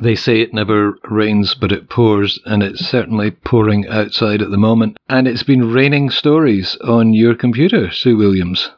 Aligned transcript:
They 0.00 0.14
say 0.14 0.40
it 0.40 0.52
never 0.52 0.98
rains, 1.04 1.54
but 1.54 1.72
it 1.72 1.88
pours, 1.88 2.38
and 2.44 2.62
it's 2.62 2.84
certainly 2.84 3.30
pouring 3.30 3.88
outside 3.88 4.42
at 4.42 4.50
the 4.50 4.58
moment. 4.58 4.98
And 5.08 5.26
it's 5.26 5.42
been 5.42 5.72
raining 5.72 6.10
stories 6.10 6.76
on 6.84 7.14
your 7.14 7.34
computer, 7.34 7.90
Sue 7.90 8.16
Williams. 8.16 8.70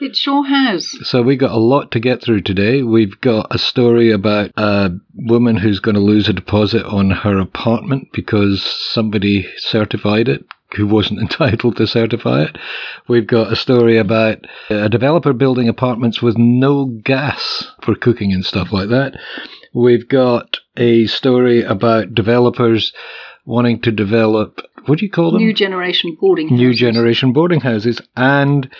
It 0.00 0.16
sure 0.16 0.44
has. 0.46 0.96
So 1.06 1.22
we 1.22 1.36
got 1.36 1.50
a 1.50 1.58
lot 1.58 1.90
to 1.92 2.00
get 2.00 2.22
through 2.22 2.40
today. 2.42 2.82
We've 2.82 3.20
got 3.20 3.54
a 3.54 3.58
story 3.58 4.10
about 4.10 4.50
a 4.56 4.92
woman 5.14 5.56
who's 5.56 5.78
going 5.78 5.94
to 5.94 6.00
lose 6.00 6.28
a 6.28 6.32
deposit 6.32 6.84
on 6.86 7.10
her 7.10 7.38
apartment 7.38 8.08
because 8.12 8.62
somebody 8.62 9.46
certified 9.58 10.28
it 10.28 10.44
who 10.76 10.86
wasn't 10.86 11.20
entitled 11.20 11.76
to 11.76 11.86
certify 11.86 12.42
it. 12.42 12.58
We've 13.08 13.26
got 13.26 13.52
a 13.52 13.56
story 13.56 13.98
about 13.98 14.46
a 14.68 14.88
developer 14.88 15.32
building 15.32 15.68
apartments 15.68 16.22
with 16.22 16.36
no 16.38 16.86
gas 16.86 17.70
for 17.82 17.94
cooking 17.94 18.32
and 18.32 18.44
stuff 18.44 18.72
like 18.72 18.88
that. 18.88 19.14
We've 19.72 20.08
got 20.08 20.58
a 20.76 21.06
story 21.06 21.62
about 21.62 22.14
developers 22.14 22.92
wanting 23.44 23.80
to 23.82 23.92
develop 23.92 24.60
what 24.86 24.98
do 24.98 25.04
you 25.04 25.10
call 25.10 25.32
them? 25.32 25.42
New 25.42 25.52
generation 25.52 26.16
boarding 26.18 26.48
houses. 26.48 26.58
New 26.58 26.74
generation 26.74 27.32
boarding 27.32 27.60
houses 27.60 28.00
and 28.16 28.70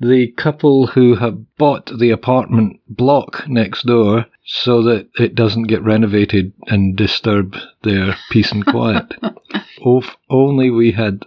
the 0.00 0.28
couple 0.32 0.86
who 0.86 1.16
have 1.16 1.56
bought 1.56 1.90
the 1.98 2.10
apartment 2.10 2.80
block 2.88 3.46
next 3.48 3.84
door 3.84 4.26
so 4.44 4.82
that 4.82 5.08
it 5.18 5.34
doesn't 5.34 5.64
get 5.64 5.82
renovated 5.82 6.52
and 6.68 6.96
disturb 6.96 7.56
their 7.82 8.16
peace 8.30 8.50
and 8.52 8.64
quiet. 8.64 9.12
if 9.78 10.16
only 10.30 10.70
we 10.70 10.92
had 10.92 11.24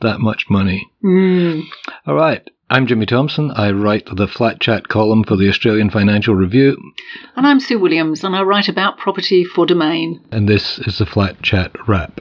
that 0.00 0.20
much 0.20 0.48
money. 0.48 0.90
Mm. 1.04 1.64
All 2.06 2.14
right. 2.14 2.48
I'm 2.72 2.86
Jimmy 2.86 3.04
Thompson. 3.04 3.50
I 3.50 3.72
write 3.72 4.08
the 4.14 4.28
Flat 4.28 4.60
Chat 4.60 4.86
column 4.86 5.24
for 5.24 5.34
the 5.34 5.48
Australian 5.48 5.90
Financial 5.90 6.36
Review. 6.36 6.76
And 7.34 7.44
I'm 7.44 7.58
Sue 7.58 7.80
Williams, 7.80 8.22
and 8.22 8.36
I 8.36 8.42
write 8.42 8.68
about 8.68 8.96
property 8.96 9.44
for 9.44 9.66
Domain. 9.66 10.20
And 10.30 10.48
this 10.48 10.78
is 10.78 10.98
the 10.98 11.06
Flat 11.06 11.42
Chat 11.42 11.72
Wrap. 11.88 12.20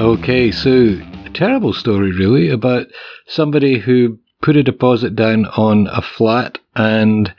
Okay, 0.00 0.50
a 0.50 1.07
terrible 1.38 1.72
story, 1.72 2.10
really, 2.12 2.50
about 2.50 2.88
somebody 3.26 3.78
who 3.78 4.18
put 4.42 4.56
a 4.56 4.62
deposit 4.62 5.14
down 5.14 5.46
on 5.46 5.86
a 5.86 6.02
flat 6.02 6.58
and 6.74 7.32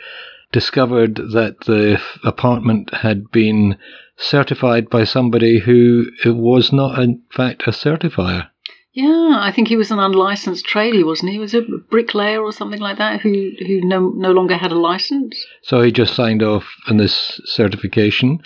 discovered 0.52 1.16
that 1.16 1.60
the 1.66 2.02
apartment 2.24 2.94
had 2.94 3.30
been 3.32 3.78
certified 4.18 4.90
by 4.90 5.04
somebody 5.04 5.60
who 5.60 6.08
was 6.26 6.74
not, 6.74 6.98
in 7.00 7.22
fact, 7.32 7.64
a 7.68 7.72
certifier. 7.72 8.50
Yeah, 8.92 9.38
I 9.40 9.52
think 9.56 9.68
he 9.68 9.76
was 9.76 9.92
an 9.92 10.00
unlicensed 10.00 10.66
tradie, 10.66 11.06
wasn't 11.06 11.30
he? 11.30 11.36
He 11.36 11.40
was 11.40 11.54
a 11.54 11.62
bricklayer 11.90 12.42
or 12.42 12.52
something 12.52 12.82
like 12.82 12.98
that 12.98 13.22
who, 13.22 13.52
who 13.66 13.82
no, 13.82 14.10
no 14.10 14.32
longer 14.32 14.58
had 14.58 14.72
a 14.72 14.80
license. 14.80 15.46
So 15.62 15.82
he 15.82 15.92
just 15.92 16.16
signed 16.16 16.42
off 16.42 16.66
on 16.88 16.98
this 16.98 17.40
certification. 17.46 18.42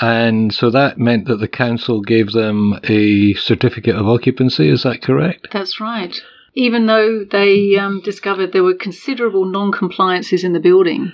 And 0.00 0.52
so 0.52 0.70
that 0.70 0.98
meant 0.98 1.26
that 1.28 1.38
the 1.38 1.48
council 1.48 2.00
gave 2.00 2.32
them 2.32 2.78
a 2.84 3.34
certificate 3.34 3.94
of 3.94 4.08
occupancy. 4.08 4.68
Is 4.68 4.82
that 4.82 5.02
correct? 5.02 5.48
That's 5.52 5.80
right. 5.80 6.14
Even 6.54 6.86
though 6.86 7.24
they 7.24 7.76
um, 7.76 8.00
discovered 8.02 8.52
there 8.52 8.64
were 8.64 8.74
considerable 8.74 9.44
non 9.44 9.72
compliances 9.72 10.44
in 10.44 10.52
the 10.52 10.60
building. 10.60 11.12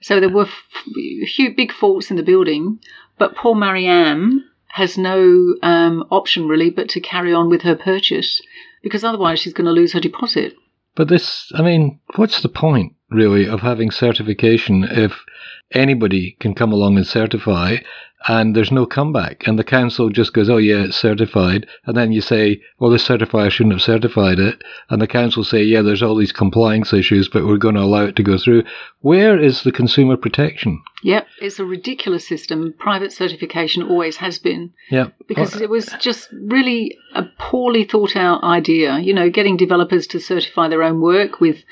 So 0.00 0.18
there 0.18 0.28
were 0.28 0.48
few 1.34 1.54
big 1.54 1.72
faults 1.72 2.10
in 2.10 2.16
the 2.16 2.22
building, 2.22 2.80
but 3.18 3.36
poor 3.36 3.54
Marianne 3.54 4.44
has 4.68 4.96
no 4.96 5.54
um, 5.62 6.04
option 6.10 6.48
really 6.48 6.70
but 6.70 6.88
to 6.90 7.00
carry 7.00 7.32
on 7.32 7.48
with 7.48 7.62
her 7.62 7.76
purchase 7.76 8.40
because 8.82 9.04
otherwise 9.04 9.40
she's 9.40 9.52
going 9.52 9.66
to 9.66 9.72
lose 9.72 9.92
her 9.92 10.00
deposit. 10.00 10.54
But 10.96 11.08
this, 11.08 11.50
I 11.54 11.62
mean, 11.62 12.00
what's 12.16 12.42
the 12.42 12.48
point 12.48 12.94
really 13.10 13.46
of 13.46 13.60
having 13.60 13.90
certification 13.90 14.84
if 14.84 15.12
anybody 15.72 16.36
can 16.40 16.54
come 16.54 16.72
along 16.72 16.96
and 16.96 17.06
certify 17.06 17.76
and 18.28 18.54
there's 18.54 18.72
no 18.72 18.84
comeback. 18.84 19.46
And 19.46 19.58
the 19.58 19.64
council 19.64 20.10
just 20.10 20.34
goes 20.34 20.50
oh 20.50 20.58
yeah 20.58 20.84
it's 20.84 20.96
certified. 20.96 21.66
And 21.86 21.96
then 21.96 22.12
you 22.12 22.20
say 22.20 22.60
well 22.78 22.90
the 22.90 22.98
certifier 22.98 23.50
shouldn't 23.50 23.74
have 23.74 23.82
certified 23.82 24.38
it. 24.38 24.62
And 24.90 25.00
the 25.00 25.06
council 25.06 25.44
say 25.44 25.62
yeah 25.62 25.82
there's 25.82 26.02
all 26.02 26.16
these 26.16 26.32
compliance 26.32 26.92
issues 26.92 27.28
but 27.28 27.46
we're 27.46 27.56
going 27.56 27.76
to 27.76 27.80
allow 27.82 28.04
it 28.04 28.16
to 28.16 28.22
go 28.22 28.36
through. 28.36 28.64
Where 29.00 29.38
is 29.38 29.62
the 29.62 29.72
consumer 29.72 30.16
protection? 30.16 30.82
Yep 31.02 31.26
it's 31.40 31.58
a 31.58 31.64
ridiculous 31.64 32.26
system. 32.26 32.74
Private 32.78 33.12
certification 33.12 33.82
always 33.82 34.16
has 34.18 34.38
been. 34.38 34.72
Yep 34.90 35.14
because 35.26 35.60
it 35.60 35.70
was 35.70 35.94
just 35.98 36.28
really 36.32 36.96
a 37.14 37.24
poorly 37.38 37.84
thought 37.84 38.16
out 38.16 38.42
idea 38.42 38.98
you 38.98 39.14
know 39.14 39.30
getting 39.30 39.56
developers 39.56 40.06
to 40.08 40.20
certify 40.20 40.68
their 40.68 40.82
own 40.82 41.00
work 41.00 41.40
with 41.40 41.64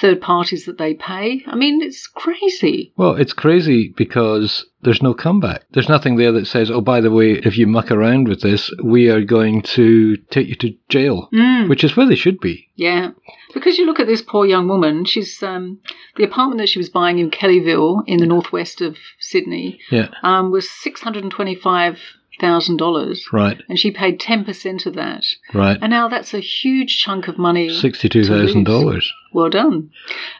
third 0.00 0.20
parties 0.20 0.66
that 0.66 0.78
they 0.78 0.94
pay. 0.94 1.42
I 1.46 1.54
mean, 1.54 1.82
it's 1.82 2.06
crazy. 2.06 2.92
Well, 2.96 3.14
it's 3.14 3.32
crazy 3.32 3.94
because 3.96 4.66
there's 4.82 5.02
no 5.02 5.14
comeback. 5.14 5.64
There's 5.72 5.88
nothing 5.88 6.16
there 6.16 6.32
that 6.32 6.46
says, 6.46 6.70
oh, 6.70 6.80
by 6.80 7.00
the 7.00 7.10
way, 7.10 7.32
if 7.32 7.56
you 7.56 7.66
muck 7.66 7.90
around 7.90 8.28
with 8.28 8.42
this, 8.42 8.70
we 8.84 9.08
are 9.08 9.22
going 9.22 9.62
to 9.62 10.16
take 10.30 10.48
you 10.48 10.54
to 10.56 10.76
jail, 10.88 11.28
mm. 11.32 11.68
which 11.68 11.82
is 11.82 11.96
where 11.96 12.06
they 12.06 12.14
should 12.14 12.40
be. 12.40 12.68
Yeah. 12.74 13.12
Because 13.54 13.78
you 13.78 13.86
look 13.86 14.00
at 14.00 14.06
this 14.06 14.22
poor 14.22 14.44
young 14.44 14.68
woman, 14.68 15.06
she's 15.06 15.42
um, 15.42 15.80
the 16.16 16.24
apartment 16.24 16.60
that 16.60 16.68
she 16.68 16.78
was 16.78 16.90
buying 16.90 17.18
in 17.18 17.30
Kellyville 17.30 18.02
in 18.06 18.18
the 18.18 18.26
northwest 18.26 18.80
of 18.82 18.96
Sydney 19.18 19.80
yeah. 19.90 20.08
um, 20.22 20.50
was 20.50 20.70
six 20.70 21.00
hundred 21.00 21.22
and 21.22 21.32
twenty-five 21.32 21.98
thousand 22.40 22.76
dollars. 22.76 23.26
Right. 23.32 23.60
And 23.68 23.78
she 23.78 23.90
paid 23.90 24.20
ten 24.20 24.44
percent 24.44 24.86
of 24.86 24.94
that. 24.94 25.24
Right. 25.54 25.78
And 25.80 25.90
now 25.90 26.08
that's 26.08 26.34
a 26.34 26.40
huge 26.40 26.98
chunk 26.98 27.28
of 27.28 27.38
money. 27.38 27.68
Sixty-two 27.68 28.24
thousand 28.24 28.64
dollars. 28.64 29.12
Well 29.32 29.50
done. 29.50 29.90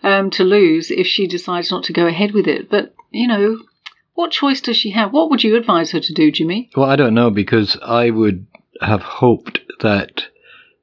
Um, 0.02 0.30
to 0.30 0.44
lose 0.44 0.90
if 0.90 1.06
she 1.06 1.26
decides 1.26 1.70
not 1.70 1.84
to 1.84 1.92
go 1.92 2.06
ahead 2.06 2.32
with 2.32 2.46
it. 2.46 2.70
But 2.70 2.94
you 3.10 3.26
know, 3.26 3.58
what 4.14 4.30
choice 4.30 4.60
does 4.60 4.76
she 4.76 4.90
have? 4.90 5.12
What 5.12 5.30
would 5.30 5.44
you 5.44 5.56
advise 5.56 5.92
her 5.92 6.00
to 6.00 6.14
do, 6.14 6.30
Jimmy? 6.30 6.70
Well, 6.76 6.88
I 6.88 6.96
don't 6.96 7.14
know 7.14 7.30
because 7.30 7.76
I 7.82 8.10
would 8.10 8.46
have 8.80 9.02
hoped 9.02 9.60
that 9.80 10.22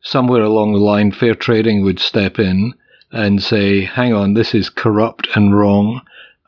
somewhere 0.01 0.43
along 0.43 0.73
the 0.73 0.79
line, 0.79 1.11
fair 1.11 1.35
trading 1.35 1.83
would 1.83 1.99
step 1.99 2.39
in 2.39 2.73
and 3.11 3.41
say, 3.41 3.81
"Hang 3.85 4.13
on, 4.13 4.33
this 4.33 4.53
is 4.53 4.69
corrupt 4.69 5.27
and 5.35 5.55
wrong." 5.55 6.01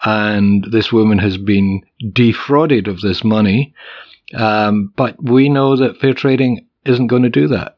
And 0.03 0.67
this 0.71 0.91
woman 0.93 1.17
has 1.19 1.37
been 1.37 1.81
defrauded 2.13 2.87
of 2.87 3.01
this 3.01 3.23
money, 3.23 3.73
um, 4.33 4.93
but 4.95 5.21
we 5.21 5.49
know 5.49 5.75
that 5.77 5.99
fair 5.99 6.13
trading 6.13 6.67
isn't 6.85 7.07
going 7.07 7.23
to 7.23 7.29
do 7.29 7.47
that. 7.49 7.77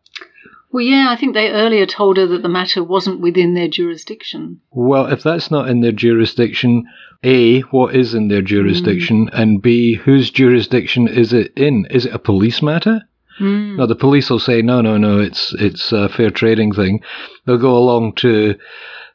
Well, 0.71 0.83
yeah, 0.83 1.07
I 1.09 1.15
think 1.15 1.33
they 1.33 1.49
earlier 1.49 1.85
told 1.85 2.17
her 2.17 2.27
that 2.27 2.41
the 2.41 2.49
matter 2.49 2.83
wasn't 2.83 3.21
within 3.21 3.53
their 3.53 3.69
jurisdiction. 3.69 4.59
Well, 4.71 5.07
if 5.07 5.23
that's 5.23 5.49
not 5.49 5.69
in 5.69 5.79
their 5.79 5.93
jurisdiction, 5.93 6.85
A, 7.23 7.61
what 7.61 7.95
is 7.95 8.13
in 8.13 8.27
their 8.27 8.41
jurisdiction? 8.41 9.27
Mm. 9.27 9.41
And 9.41 9.61
B, 9.61 9.95
whose 9.95 10.29
jurisdiction 10.29 11.07
is 11.07 11.31
it 11.31 11.53
in? 11.55 11.87
Is 11.89 12.05
it 12.05 12.13
a 12.13 12.19
police 12.19 12.61
matter? 12.61 13.01
Mm. 13.39 13.77
Now, 13.77 13.85
the 13.85 13.95
police 13.95 14.29
will 14.29 14.39
say, 14.39 14.61
no, 14.61 14.81
no, 14.81 14.97
no, 14.97 15.19
it's, 15.19 15.53
it's 15.53 15.91
a 15.93 16.09
fair 16.09 16.31
trading 16.31 16.73
thing. 16.73 17.01
They'll 17.45 17.57
go 17.57 17.77
along 17.77 18.15
to 18.15 18.55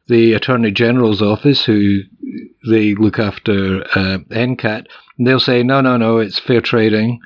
the 0.08 0.32
Attorney 0.32 0.70
General's 0.70 1.22
office, 1.22 1.64
who 1.64 2.00
they 2.68 2.94
look 2.94 3.18
after 3.18 3.82
uh, 3.94 4.18
NCAT, 4.30 4.86
they'll 5.18 5.40
say, 5.40 5.62
no, 5.62 5.80
no, 5.80 5.96
no, 5.96 6.18
it's 6.18 6.38
fair 6.38 6.60
trading. 6.60 7.20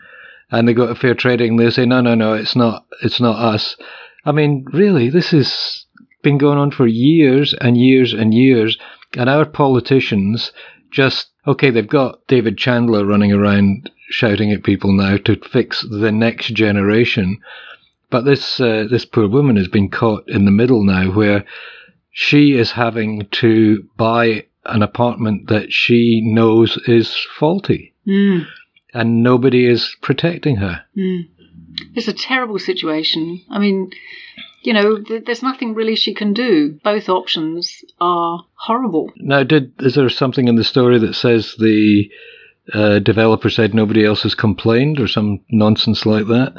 And 0.51 0.69
they 0.69 0.75
go 0.75 0.87
to 0.87 0.95
fair 0.95 1.15
trading, 1.15 1.57
they'll 1.57 1.71
say, 1.71 1.87
no, 1.87 2.01
no, 2.01 2.15
no, 2.15 2.35
it's 2.35 2.55
not, 2.55 2.87
it's 3.03 3.21
not 3.21 3.39
us. 3.39 3.77
I 4.25 4.33
mean, 4.33 4.65
really, 4.73 5.11
this 5.11 5.31
has 5.31 5.85
been 6.23 6.39
going 6.39 6.59
on 6.59 6.71
for 6.71 6.87
years 6.87 7.55
and 7.61 7.77
years 7.77 8.13
and 8.13 8.33
years. 8.33 8.79
And 9.17 9.29
our 9.29 9.45
politicians 9.45 10.53
just, 10.91 11.29
okay, 11.47 11.71
they've 11.71 11.87
got 11.87 12.27
David 12.27 12.59
Chandler 12.59 13.05
running 13.05 13.33
around 13.33 13.91
shouting 14.11 14.53
at 14.53 14.63
people 14.63 14.93
now 14.93 15.17
to 15.17 15.37
fix 15.51 15.85
the 15.91 16.13
next 16.13 16.49
generation. 16.49 17.39
But 18.11 18.25
this, 18.25 18.61
uh, 18.61 18.87
this 18.89 19.05
poor 19.05 19.29
woman 19.29 19.57
has 19.57 19.69
been 19.69 19.91
caught 19.91 20.29
in 20.29 20.45
the 20.45 20.51
middle 20.53 20.85
now 20.85 21.11
where 21.11 21.45
she 22.13 22.55
is 22.55 22.71
having 22.71 23.27
to 23.31 23.85
buy 23.97 24.47
an 24.69 24.83
apartment 24.83 25.49
that 25.49 25.73
she 25.73 26.21
knows 26.25 26.77
is 26.87 27.15
faulty. 27.39 27.95
Mm. 28.07 28.47
And 28.95 29.23
nobody 29.23 29.67
is 29.67 29.97
protecting 30.01 30.57
her. 30.57 30.83
Mm. 30.97 31.29
It's 31.95 32.09
a 32.09 32.13
terrible 32.13 32.59
situation. 32.59 33.43
I 33.51 33.59
mean, 33.59 33.91
you 34.63 34.73
know, 34.73 35.03
th- 35.03 35.25
there's 35.25 35.43
nothing 35.43 35.75
really 35.75 35.97
she 35.97 36.15
can 36.15 36.33
do. 36.33 36.79
Both 36.83 37.09
options 37.09 37.85
are 38.01 38.45
horrible. 38.55 39.13
Now, 39.17 39.43
did 39.43 39.73
is 39.81 39.95
there 39.95 40.09
something 40.09 40.49
in 40.49 40.57
the 40.57 40.65
story 40.65 40.99
that 40.99 41.15
says 41.15 41.55
the 41.59 42.11
uh, 42.73 42.99
developer 43.01 43.51
said 43.51 43.75
nobody 43.75 44.05
else 44.05 44.23
has 44.23 44.35
complained 44.35 44.99
or 44.99 45.09
some 45.09 45.41
nonsense 45.51 46.07
like 46.07 46.27
that? 46.27 46.55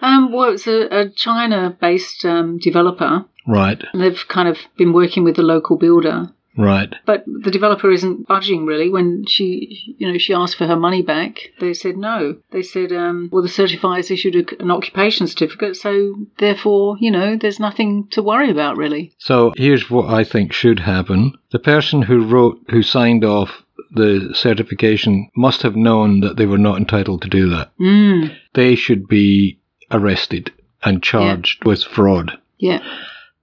Um, 0.00 0.32
well, 0.32 0.52
it's 0.52 0.66
a, 0.66 0.88
a 0.90 1.10
China-based 1.10 2.24
um, 2.24 2.58
developer 2.58 3.24
Right. 3.48 3.82
And 3.94 4.02
they've 4.02 4.28
kind 4.28 4.46
of 4.46 4.58
been 4.76 4.92
working 4.92 5.24
with 5.24 5.36
the 5.36 5.42
local 5.42 5.76
builder. 5.78 6.28
Right. 6.56 6.92
But 7.06 7.24
the 7.26 7.50
developer 7.50 7.90
isn't 7.90 8.26
budging 8.26 8.66
really. 8.66 8.90
When 8.90 9.24
she, 9.26 9.94
you 9.98 10.10
know, 10.10 10.18
she 10.18 10.34
asked 10.34 10.56
for 10.56 10.66
her 10.66 10.76
money 10.76 11.02
back, 11.02 11.38
they 11.60 11.72
said 11.72 11.96
no. 11.96 12.36
They 12.50 12.62
said, 12.62 12.92
um, 12.92 13.28
well, 13.32 13.42
the 13.42 13.48
certifier's 13.48 14.10
issued 14.10 14.34
a, 14.34 14.62
an 14.62 14.70
occupation 14.70 15.26
certificate, 15.26 15.76
so 15.76 16.14
therefore, 16.38 16.96
you 17.00 17.10
know, 17.10 17.36
there's 17.36 17.60
nothing 17.60 18.08
to 18.10 18.22
worry 18.22 18.50
about 18.50 18.76
really. 18.76 19.14
So 19.18 19.52
here's 19.56 19.88
what 19.88 20.12
I 20.12 20.24
think 20.24 20.52
should 20.52 20.80
happen. 20.80 21.34
The 21.52 21.58
person 21.60 22.02
who 22.02 22.26
wrote, 22.26 22.58
who 22.70 22.82
signed 22.82 23.24
off 23.24 23.62
the 23.90 24.30
certification 24.34 25.30
must 25.36 25.62
have 25.62 25.76
known 25.76 26.20
that 26.20 26.36
they 26.36 26.46
were 26.46 26.58
not 26.58 26.78
entitled 26.78 27.22
to 27.22 27.28
do 27.28 27.48
that. 27.50 27.70
Mm. 27.80 28.36
They 28.54 28.74
should 28.74 29.08
be 29.08 29.60
arrested 29.90 30.52
and 30.82 31.02
charged 31.02 31.64
with 31.64 31.82
fraud. 31.82 32.38
Yeah. 32.58 32.80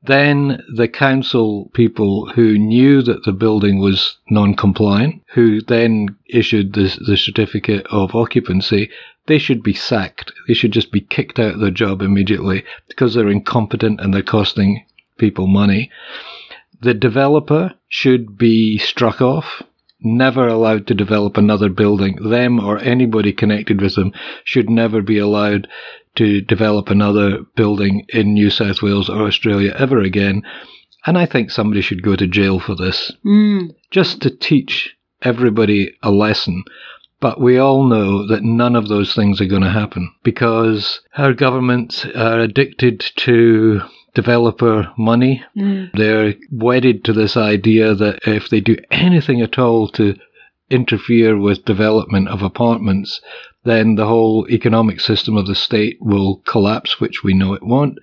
Then 0.06 0.62
the 0.74 0.88
council 0.88 1.72
people 1.74 2.28
who 2.36 2.57
knew 2.57 3.02
that 3.02 3.24
the 3.24 3.31
building 3.31 3.80
was 3.80 4.18
non-compliant, 4.30 5.24
who 5.34 5.62
then 5.62 6.16
issued 6.28 6.74
the, 6.74 6.96
the 7.07 7.18
certificate 7.18 7.88
of 7.90 8.16
occupancy, 8.16 8.90
they 9.28 9.40
should 9.40 9.63
be 9.63 9.74
sacked. 9.74 10.31
They 10.48 10.54
should 10.54 10.72
just 10.72 10.92
be 10.92 11.02
kicked 11.02 11.40
out 11.40 11.56
of 11.56 11.60
their 11.60 11.72
job 11.72 12.02
immediately 12.02 12.63
because 12.88 13.13
they're 13.13 13.30
incompetent 13.30 14.00
and 14.00 14.13
they're 14.13 14.22
costing 14.22 14.86
people 15.18 15.48
money. 15.48 15.90
The 16.81 16.94
developer 16.94 17.74
should 17.88 18.38
be 18.38 18.78
struck 18.78 19.22
off, 19.22 19.63
never 20.01 20.48
allowed 20.48 20.86
to 20.88 20.94
develop 20.94 21.38
another 21.38 21.69
building. 21.69 22.18
Them 22.18 22.60
or 22.60 22.78
anybody 22.78 23.34
connected 23.34 23.81
with 23.81 23.96
them 23.96 24.13
should 24.44 24.69
never 24.69 25.01
be 25.01 25.18
allowed 25.18 25.68
to 26.16 26.42
develop 26.42 26.90
another 26.90 27.40
building 27.56 28.06
in 28.10 28.34
New 28.34 28.50
South 28.50 28.82
Wales 28.82 29.10
or 29.10 29.24
Australia 29.28 29.76
ever 29.78 30.00
again. 30.00 30.42
And 31.06 31.18
I 31.18 31.26
think 31.26 31.52
somebody 31.52 31.82
should 31.82 32.02
go 32.04 32.16
to 32.16 32.28
jail 32.28 32.60
for 32.60 32.76
this, 32.76 33.12
Mm. 33.26 33.76
just 33.92 34.22
to 34.22 34.30
teach 34.30 34.96
everybody 35.22 35.94
a 36.02 36.12
lesson. 36.12 36.64
But 37.20 37.40
we 37.40 37.58
all 37.58 37.84
know 37.86 38.28
that 38.28 38.44
none 38.44 38.76
of 38.76 38.88
those 38.88 39.14
things 39.16 39.40
are 39.40 39.46
going 39.46 39.62
to 39.62 39.70
happen 39.70 40.12
because 40.24 41.00
our 41.18 41.34
governments 41.34 42.06
are 42.16 42.40
addicted 42.40 43.00
to 43.18 43.82
developer 44.14 44.92
money. 44.98 45.44
Mm. 45.58 45.92
They're 45.94 46.36
wedded 46.52 47.04
to 47.06 47.14
this 47.14 47.38
idea 47.38 47.94
that 47.96 48.20
if 48.28 48.50
they 48.50 48.60
do 48.60 48.78
anything 48.92 49.42
at 49.42 49.58
all 49.60 49.88
to 49.90 50.16
interfere 50.75 51.39
with 51.39 51.66
development 51.66 52.27
of 52.27 52.44
apartments, 52.44 53.22
then 53.63 53.95
the 53.95 54.06
whole 54.06 54.45
economic 54.50 55.00
system 55.00 55.36
of 55.36 55.48
the 55.48 55.56
state 55.56 55.98
will 56.00 56.44
collapse, 56.45 57.00
which 57.00 57.24
we 57.24 57.33
know 57.33 57.54
it 57.54 57.63
won't. 57.63 57.98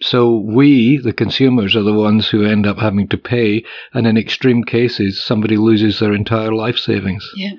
So 0.00 0.38
we, 0.38 0.96
the 0.96 1.12
consumers, 1.12 1.76
are 1.76 1.82
the 1.82 1.92
ones 1.92 2.28
who 2.28 2.44
end 2.44 2.66
up 2.66 2.78
having 2.78 3.08
to 3.08 3.18
pay, 3.18 3.64
and 3.92 4.06
in 4.06 4.16
extreme 4.16 4.64
cases, 4.64 5.22
somebody 5.22 5.58
loses 5.58 5.98
their 5.98 6.14
entire 6.14 6.52
life 6.52 6.78
savings. 6.78 7.28
Yeah. 7.36 7.52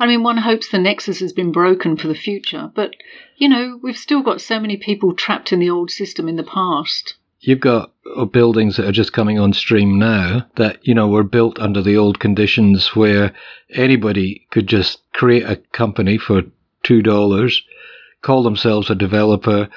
I 0.00 0.06
mean, 0.06 0.22
one 0.22 0.38
hopes 0.38 0.68
the 0.68 0.78
nexus 0.78 1.20
has 1.20 1.32
been 1.32 1.52
broken 1.52 1.96
for 1.96 2.08
the 2.08 2.14
future, 2.14 2.72
but, 2.74 2.94
you 3.36 3.48
know, 3.48 3.78
we've 3.82 3.98
still 3.98 4.22
got 4.22 4.40
so 4.40 4.58
many 4.58 4.76
people 4.76 5.14
trapped 5.14 5.52
in 5.52 5.60
the 5.60 5.70
old 5.70 5.90
system 5.90 6.28
in 6.28 6.36
the 6.36 6.42
past. 6.42 7.14
You've 7.40 7.60
got 7.60 7.92
uh, 8.16 8.26
buildings 8.26 8.76
that 8.76 8.86
are 8.86 8.92
just 8.92 9.14
coming 9.14 9.38
on 9.38 9.54
stream 9.54 9.98
now 9.98 10.46
that, 10.56 10.78
you 10.86 10.94
know, 10.94 11.08
were 11.08 11.24
built 11.24 11.58
under 11.58 11.80
the 11.80 11.96
old 11.96 12.20
conditions 12.20 12.94
where 12.94 13.32
anybody 13.70 14.46
could 14.50 14.66
just 14.66 15.00
create 15.14 15.44
a 15.44 15.56
company 15.56 16.18
for 16.18 16.42
$2, 16.84 17.56
call 18.20 18.42
themselves 18.42 18.90
a 18.90 18.94
developer, 18.94 19.68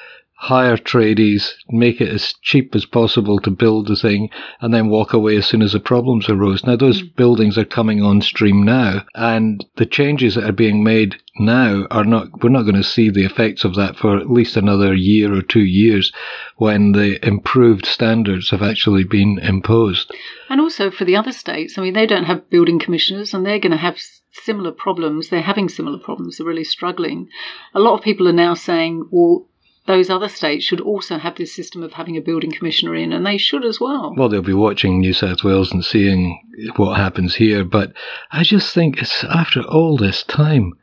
hire 0.44 0.76
tradies, 0.76 1.54
make 1.70 2.02
it 2.02 2.10
as 2.10 2.34
cheap 2.42 2.76
as 2.76 2.86
possible 2.86 3.40
to 3.40 3.50
build 3.50 3.88
the 3.88 3.96
thing, 3.96 4.30
and 4.60 4.74
then 4.74 4.90
walk 4.90 5.14
away 5.14 5.38
as 5.38 5.46
soon 5.46 5.62
as 5.62 5.72
the 5.72 5.80
problems 5.80 6.28
arose. 6.28 6.66
Now, 6.66 6.76
those 6.76 7.00
hmm. 7.00 7.08
buildings 7.16 7.58
are 7.58 7.64
coming 7.64 8.02
on 8.02 8.20
stream 8.20 8.64
now, 8.64 9.06
and 9.16 9.66
the 9.78 9.86
changes 9.86 10.36
that 10.36 10.44
are 10.44 10.52
being 10.52 10.84
made 10.84 11.16
now 11.40 11.88
are 11.92 12.04
not, 12.04 12.44
we're 12.44 12.50
not 12.50 12.64
going 12.64 12.76
to 12.76 12.84
see 12.84 13.10
the 13.10 13.24
effects 13.24 13.64
of 13.64 13.76
that 13.76 13.96
for 13.96 14.18
at 14.18 14.30
least 14.30 14.58
another 14.58 14.94
year 14.94 15.34
or 15.34 15.42
two 15.42 15.64
years 15.64 16.12
when 16.58 16.92
the 16.92 17.26
improved 17.26 17.86
standards 17.86 18.50
have 18.50 18.62
actually 18.62 19.06
been 19.06 19.40
imposed. 19.40 20.12
And 20.50 20.60
also 20.60 20.92
for 20.92 21.06
the 21.06 21.16
other 21.16 21.32
states, 21.32 21.78
I 21.78 21.82
mean, 21.82 21.94
they 21.94 22.06
don't 22.06 22.26
have 22.26 22.50
building 22.50 22.80
commissioners 22.80 23.34
and 23.34 23.46
they're 23.46 23.60
going 23.60 23.72
to 23.72 23.78
have 23.78 23.98
similar 24.34 24.72
problems. 24.72 25.30
They're 25.30 25.42
having 25.42 25.70
similar 25.70 26.00
problems. 26.00 26.38
They're 26.38 26.46
really 26.46 26.66
struggling. 26.66 27.30
A 27.74 27.80
lot 27.80 27.98
of 27.98 28.04
people 28.04 28.28
are 28.28 28.34
now 28.34 28.56
saying, 28.56 29.08
well, 29.10 29.48
those 29.86 30.10
other 30.10 30.30
states 30.30 30.64
should 30.64 30.80
also 30.80 31.18
have 31.18 31.36
this 31.36 31.54
system 31.54 31.84
of 31.84 31.94
having 31.94 32.16
a 32.16 32.22
building 32.22 32.52
commissioner 32.52 32.96
in, 32.96 33.12
and 33.12 33.26
they 33.26 33.38
should 33.38 33.66
as 33.66 33.80
well. 33.80 34.14
Well, 34.16 34.30
they'll 34.30 34.42
be 34.42 34.54
watching 34.54 35.00
New 35.00 35.14
South 35.14 35.44
Wales 35.44 35.72
and 35.74 35.84
seeing 35.84 36.40
what 36.78 36.98
happens 36.98 37.36
here, 37.36 37.66
but 37.66 37.94
I 38.32 38.44
just 38.44 38.74
think 38.74 39.02
it's 39.02 39.24
after 39.26 39.62
all 39.62 39.98
this 39.98 40.24
time, 40.24 40.74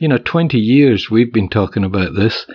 you 0.00 0.08
know, 0.08 0.18
20 0.18 0.58
years 0.58 1.10
we've 1.10 1.32
been 1.32 1.48
talking 1.48 1.84
about 1.84 2.14
this. 2.14 2.46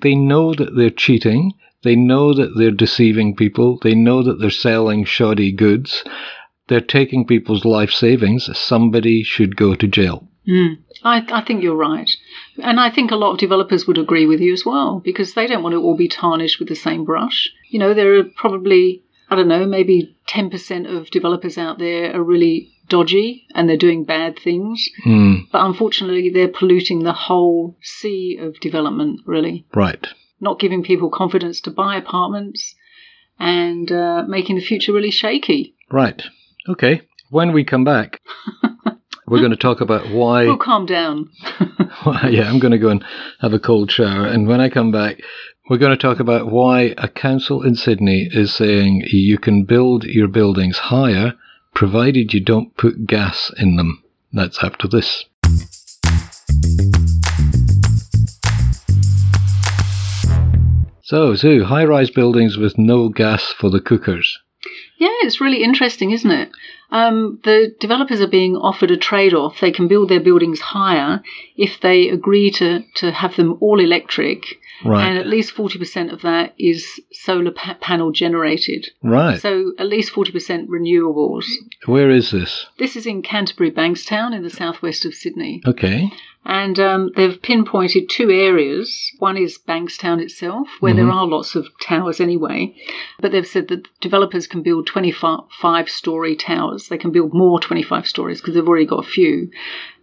They 0.00 0.14
know 0.14 0.52
that 0.54 0.76
they're 0.76 0.90
cheating. 0.90 1.52
They 1.84 1.96
know 1.96 2.34
that 2.34 2.56
they're 2.56 2.70
deceiving 2.70 3.36
people. 3.36 3.78
They 3.82 3.94
know 3.94 4.22
that 4.22 4.40
they're 4.40 4.50
selling 4.50 5.04
shoddy 5.04 5.52
goods. 5.52 6.04
They're 6.68 6.80
taking 6.80 7.26
people's 7.26 7.64
life 7.64 7.90
savings. 7.90 8.48
Somebody 8.56 9.22
should 9.22 9.56
go 9.56 9.74
to 9.74 9.86
jail. 9.86 10.28
Mm. 10.48 10.78
I, 11.04 11.24
I 11.32 11.42
think 11.44 11.62
you're 11.62 11.76
right. 11.76 12.10
And 12.62 12.80
I 12.80 12.90
think 12.90 13.10
a 13.10 13.16
lot 13.16 13.32
of 13.32 13.38
developers 13.38 13.86
would 13.86 13.98
agree 13.98 14.26
with 14.26 14.40
you 14.40 14.52
as 14.52 14.64
well, 14.66 15.00
because 15.04 15.34
they 15.34 15.46
don't 15.46 15.62
want 15.62 15.74
to 15.74 15.80
all 15.82 15.96
be 15.96 16.08
tarnished 16.08 16.58
with 16.58 16.68
the 16.68 16.74
same 16.74 17.04
brush. 17.04 17.48
You 17.70 17.78
know, 17.78 17.94
there 17.94 18.18
are 18.18 18.24
probably, 18.36 19.02
I 19.30 19.36
don't 19.36 19.48
know, 19.48 19.66
maybe 19.66 20.16
10% 20.28 20.86
of 20.96 21.10
developers 21.10 21.56
out 21.58 21.78
there 21.78 22.14
are 22.14 22.22
really 22.22 22.70
dodgy 22.88 23.46
and 23.54 23.68
they're 23.68 23.76
doing 23.76 24.04
bad 24.04 24.38
things. 24.38 24.88
Hmm, 25.04 25.34
But 25.52 25.64
unfortunately, 25.64 26.30
they're 26.30 26.48
polluting 26.48 27.04
the 27.04 27.12
whole 27.12 27.76
sea 27.82 28.36
of 28.40 28.58
development, 28.60 29.20
really. 29.26 29.64
right. 29.74 30.06
Not 30.40 30.58
giving 30.58 30.82
people 30.82 31.08
confidence 31.08 31.60
to 31.62 31.70
buy 31.70 31.94
apartments 31.96 32.74
and 33.38 33.90
uh, 33.92 34.24
making 34.26 34.56
the 34.56 34.64
future 34.64 34.92
really 34.92 35.12
shaky. 35.12 35.76
Right. 35.88 36.20
Okay. 36.68 37.02
When 37.30 37.52
we 37.52 37.62
come 37.62 37.84
back, 37.84 38.20
we're 39.26 39.38
going 39.38 39.50
to 39.50 39.56
talk 39.56 39.80
about 39.80 40.10
why. 40.10 40.44
We'll 40.44 40.56
calm 40.56 40.86
down. 40.86 41.30
yeah, 42.28 42.48
I'm 42.48 42.58
going 42.58 42.72
to 42.72 42.78
go 42.78 42.88
and 42.88 43.04
have 43.40 43.52
a 43.52 43.58
cold 43.58 43.90
shower. 43.90 44.26
And 44.26 44.48
when 44.48 44.60
I 44.60 44.68
come 44.68 44.90
back, 44.90 45.20
we're 45.70 45.78
going 45.78 45.96
to 45.96 46.02
talk 46.02 46.18
about 46.18 46.50
why 46.50 46.94
a 46.98 47.08
council 47.08 47.62
in 47.62 47.76
Sydney 47.76 48.28
is 48.32 48.52
saying 48.52 49.04
you 49.06 49.38
can 49.38 49.64
build 49.64 50.04
your 50.04 50.28
buildings 50.28 50.78
higher 50.78 51.34
provided 51.74 52.34
you 52.34 52.40
don't 52.40 52.76
put 52.76 53.06
gas 53.06 53.50
in 53.56 53.76
them. 53.76 54.02
That's 54.32 54.62
after 54.62 54.88
this. 54.88 55.24
So, 61.02 61.34
Sue, 61.34 61.64
high 61.64 61.84
rise 61.84 62.10
buildings 62.10 62.56
with 62.56 62.78
no 62.78 63.08
gas 63.08 63.52
for 63.52 63.70
the 63.70 63.80
cookers. 63.80 64.38
Yeah, 65.02 65.26
it's 65.26 65.40
really 65.40 65.64
interesting, 65.64 66.12
isn't 66.12 66.30
it? 66.30 66.50
Um, 66.90 67.40
the 67.42 67.74
developers 67.80 68.20
are 68.20 68.28
being 68.40 68.54
offered 68.54 68.90
a 68.92 68.96
trade 68.96 69.34
off. 69.34 69.58
They 69.60 69.72
can 69.72 69.88
build 69.88 70.08
their 70.10 70.20
buildings 70.20 70.60
higher 70.60 71.22
if 71.56 71.80
they 71.80 72.08
agree 72.08 72.50
to, 72.52 72.84
to 73.00 73.10
have 73.10 73.34
them 73.36 73.56
all 73.60 73.80
electric, 73.80 74.44
Right. 74.84 75.04
and 75.08 75.18
at 75.18 75.26
least 75.26 75.54
40% 75.56 76.12
of 76.12 76.22
that 76.22 76.54
is 76.58 77.00
solar 77.12 77.50
pa- 77.52 77.78
panel 77.80 78.12
generated. 78.12 78.90
right. 79.02 79.40
So 79.40 79.72
at 79.78 79.86
least 79.86 80.12
40% 80.12 80.66
renewables. 80.68 81.46
Where 81.86 82.10
is 82.10 82.30
this? 82.30 82.66
This 82.78 82.94
is 82.96 83.06
in 83.06 83.22
Canterbury 83.22 83.70
Bankstown 83.72 84.34
in 84.36 84.42
the 84.42 84.50
southwest 84.50 85.04
of 85.04 85.14
Sydney. 85.14 85.62
Okay. 85.66 86.10
And 86.44 86.78
um, 86.80 87.12
they've 87.14 87.40
pinpointed 87.40 88.10
two 88.10 88.30
areas. 88.30 89.12
One 89.20 89.36
is 89.36 89.58
Bankstown 89.58 90.20
itself, 90.20 90.68
where 90.80 90.92
there 90.92 91.08
are 91.08 91.26
lots 91.26 91.54
of 91.54 91.68
towers 91.80 92.20
anyway. 92.20 92.74
But 93.20 93.30
they've 93.30 93.46
said 93.46 93.68
that 93.68 93.86
developers 94.00 94.48
can 94.48 94.62
build 94.62 94.88
25 94.88 95.88
story 95.88 96.34
towers. 96.34 96.88
They 96.88 96.98
can 96.98 97.12
build 97.12 97.32
more 97.32 97.60
25 97.60 98.08
stories 98.08 98.40
because 98.40 98.54
they've 98.54 98.66
already 98.66 98.86
got 98.86 99.06
a 99.06 99.08
few. 99.08 99.50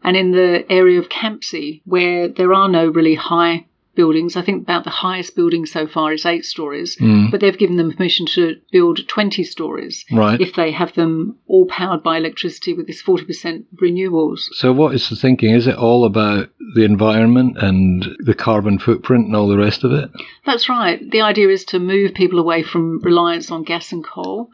And 0.01 0.15
in 0.15 0.31
the 0.31 0.65
area 0.71 0.97
of 0.97 1.09
Campsie, 1.09 1.81
where 1.83 2.29
there 2.29 2.53
are 2.53 2.69
no 2.69 2.87
really 2.87 3.15
high 3.15 3.65
buildings, 3.99 4.37
I 4.37 4.41
think 4.47 4.63
about 4.63 4.83
the 4.85 4.89
highest 5.07 5.35
building 5.35 5.65
so 5.65 5.85
far 5.95 6.13
is 6.13 6.25
eight 6.25 6.45
stories, 6.45 6.95
Mm. 6.97 7.31
but 7.31 7.39
they've 7.41 7.57
given 7.63 7.75
them 7.77 7.91
permission 7.91 8.25
to 8.35 8.55
build 8.71 8.97
20 9.07 9.43
stories 9.43 10.05
Right. 10.23 10.39
if 10.39 10.51
they 10.59 10.71
have 10.71 10.93
them 10.93 11.35
all 11.47 11.65
powered 11.65 12.01
by 12.01 12.15
electricity 12.17 12.71
with 12.73 12.87
this 12.87 13.01
40% 13.01 13.65
renewables. 13.85 14.39
So, 14.61 14.71
what 14.71 14.95
is 14.95 15.09
the 15.09 15.15
thinking? 15.17 15.51
Is 15.53 15.67
it 15.67 15.75
all 15.75 16.05
about 16.05 16.47
the 16.75 16.85
environment 16.85 17.57
and 17.59 18.15
the 18.29 18.33
carbon 18.47 18.79
footprint 18.79 19.25
and 19.27 19.35
all 19.35 19.49
the 19.49 19.57
rest 19.67 19.83
of 19.83 19.91
it? 19.91 20.09
That's 20.45 20.69
right. 20.69 20.97
The 21.15 21.21
idea 21.31 21.49
is 21.49 21.65
to 21.65 21.79
move 21.79 22.13
people 22.13 22.39
away 22.39 22.63
from 22.63 23.01
reliance 23.01 23.51
on 23.51 23.63
gas 23.63 23.91
and 23.91 24.03
coal 24.03 24.49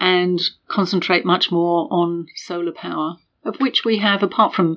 and 0.00 0.40
concentrate 0.68 1.24
much 1.24 1.52
more 1.52 1.86
on 1.90 2.26
solar 2.34 2.72
power, 2.72 3.16
of 3.44 3.54
which 3.60 3.84
we 3.84 3.98
have, 3.98 4.22
apart 4.22 4.54
from 4.54 4.76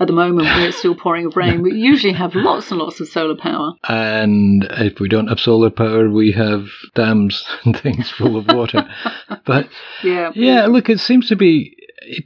at 0.00 0.06
the 0.06 0.12
moment 0.12 0.46
where 0.46 0.68
it's 0.68 0.78
still 0.78 0.94
pouring 0.94 1.26
of 1.26 1.36
rain. 1.36 1.62
We 1.62 1.74
usually 1.78 2.12
have 2.12 2.34
lots 2.34 2.70
and 2.70 2.78
lots 2.80 3.00
of 3.00 3.08
solar 3.08 3.36
power. 3.36 3.72
And 3.88 4.66
if 4.70 5.00
we 5.00 5.08
don't 5.08 5.28
have 5.28 5.40
solar 5.40 5.70
power, 5.70 6.08
we 6.08 6.32
have 6.32 6.66
dams 6.94 7.44
and 7.64 7.76
things 7.78 8.10
full 8.10 8.36
of 8.36 8.46
water. 8.48 8.88
but 9.44 9.68
Yeah. 10.02 10.30
yeah, 10.34 10.66
look, 10.66 10.88
it 10.88 11.00
seems 11.00 11.28
to 11.28 11.36
be, 11.36 11.76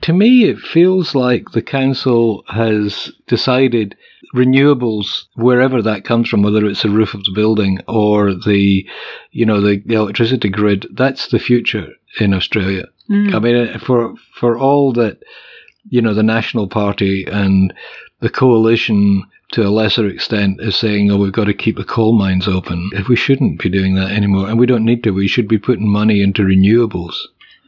to 0.02 0.12
me, 0.12 0.44
it 0.44 0.58
feels 0.58 1.14
like 1.14 1.50
the 1.52 1.62
council 1.62 2.44
has 2.48 3.10
decided 3.26 3.96
renewables, 4.34 5.24
wherever 5.34 5.82
that 5.82 6.04
comes 6.04 6.28
from, 6.28 6.42
whether 6.42 6.64
it's 6.66 6.82
the 6.82 6.88
roof 6.90 7.14
of 7.14 7.22
the 7.24 7.32
building 7.34 7.78
or 7.88 8.32
the, 8.32 8.86
you 9.30 9.44
know, 9.44 9.60
the, 9.60 9.82
the 9.84 9.94
electricity 9.94 10.48
grid, 10.48 10.86
that's 10.94 11.28
the 11.28 11.38
future 11.38 11.88
in 12.18 12.32
Australia. 12.32 12.86
Mm. 13.10 13.34
I 13.34 13.38
mean, 13.40 13.78
for 13.78 14.14
for 14.34 14.58
all 14.58 14.92
that, 14.94 15.18
you 15.88 16.00
know, 16.00 16.14
the 16.14 16.22
National 16.22 16.68
Party 16.68 17.24
and 17.30 17.72
the 18.20 18.30
coalition 18.30 19.24
to 19.52 19.66
a 19.66 19.70
lesser 19.70 20.06
extent 20.06 20.60
is 20.60 20.76
saying, 20.76 21.10
oh, 21.10 21.18
we've 21.18 21.32
got 21.32 21.44
to 21.44 21.54
keep 21.54 21.76
the 21.76 21.84
coal 21.84 22.16
mines 22.16 22.48
open. 22.48 22.90
If 22.92 23.08
we 23.08 23.16
shouldn't 23.16 23.60
be 23.60 23.68
doing 23.68 23.94
that 23.96 24.10
anymore, 24.10 24.48
and 24.48 24.58
we 24.58 24.66
don't 24.66 24.84
need 24.84 25.02
to, 25.04 25.10
we 25.10 25.28
should 25.28 25.48
be 25.48 25.58
putting 25.58 25.88
money 25.88 26.22
into 26.22 26.42
renewables. 26.42 27.14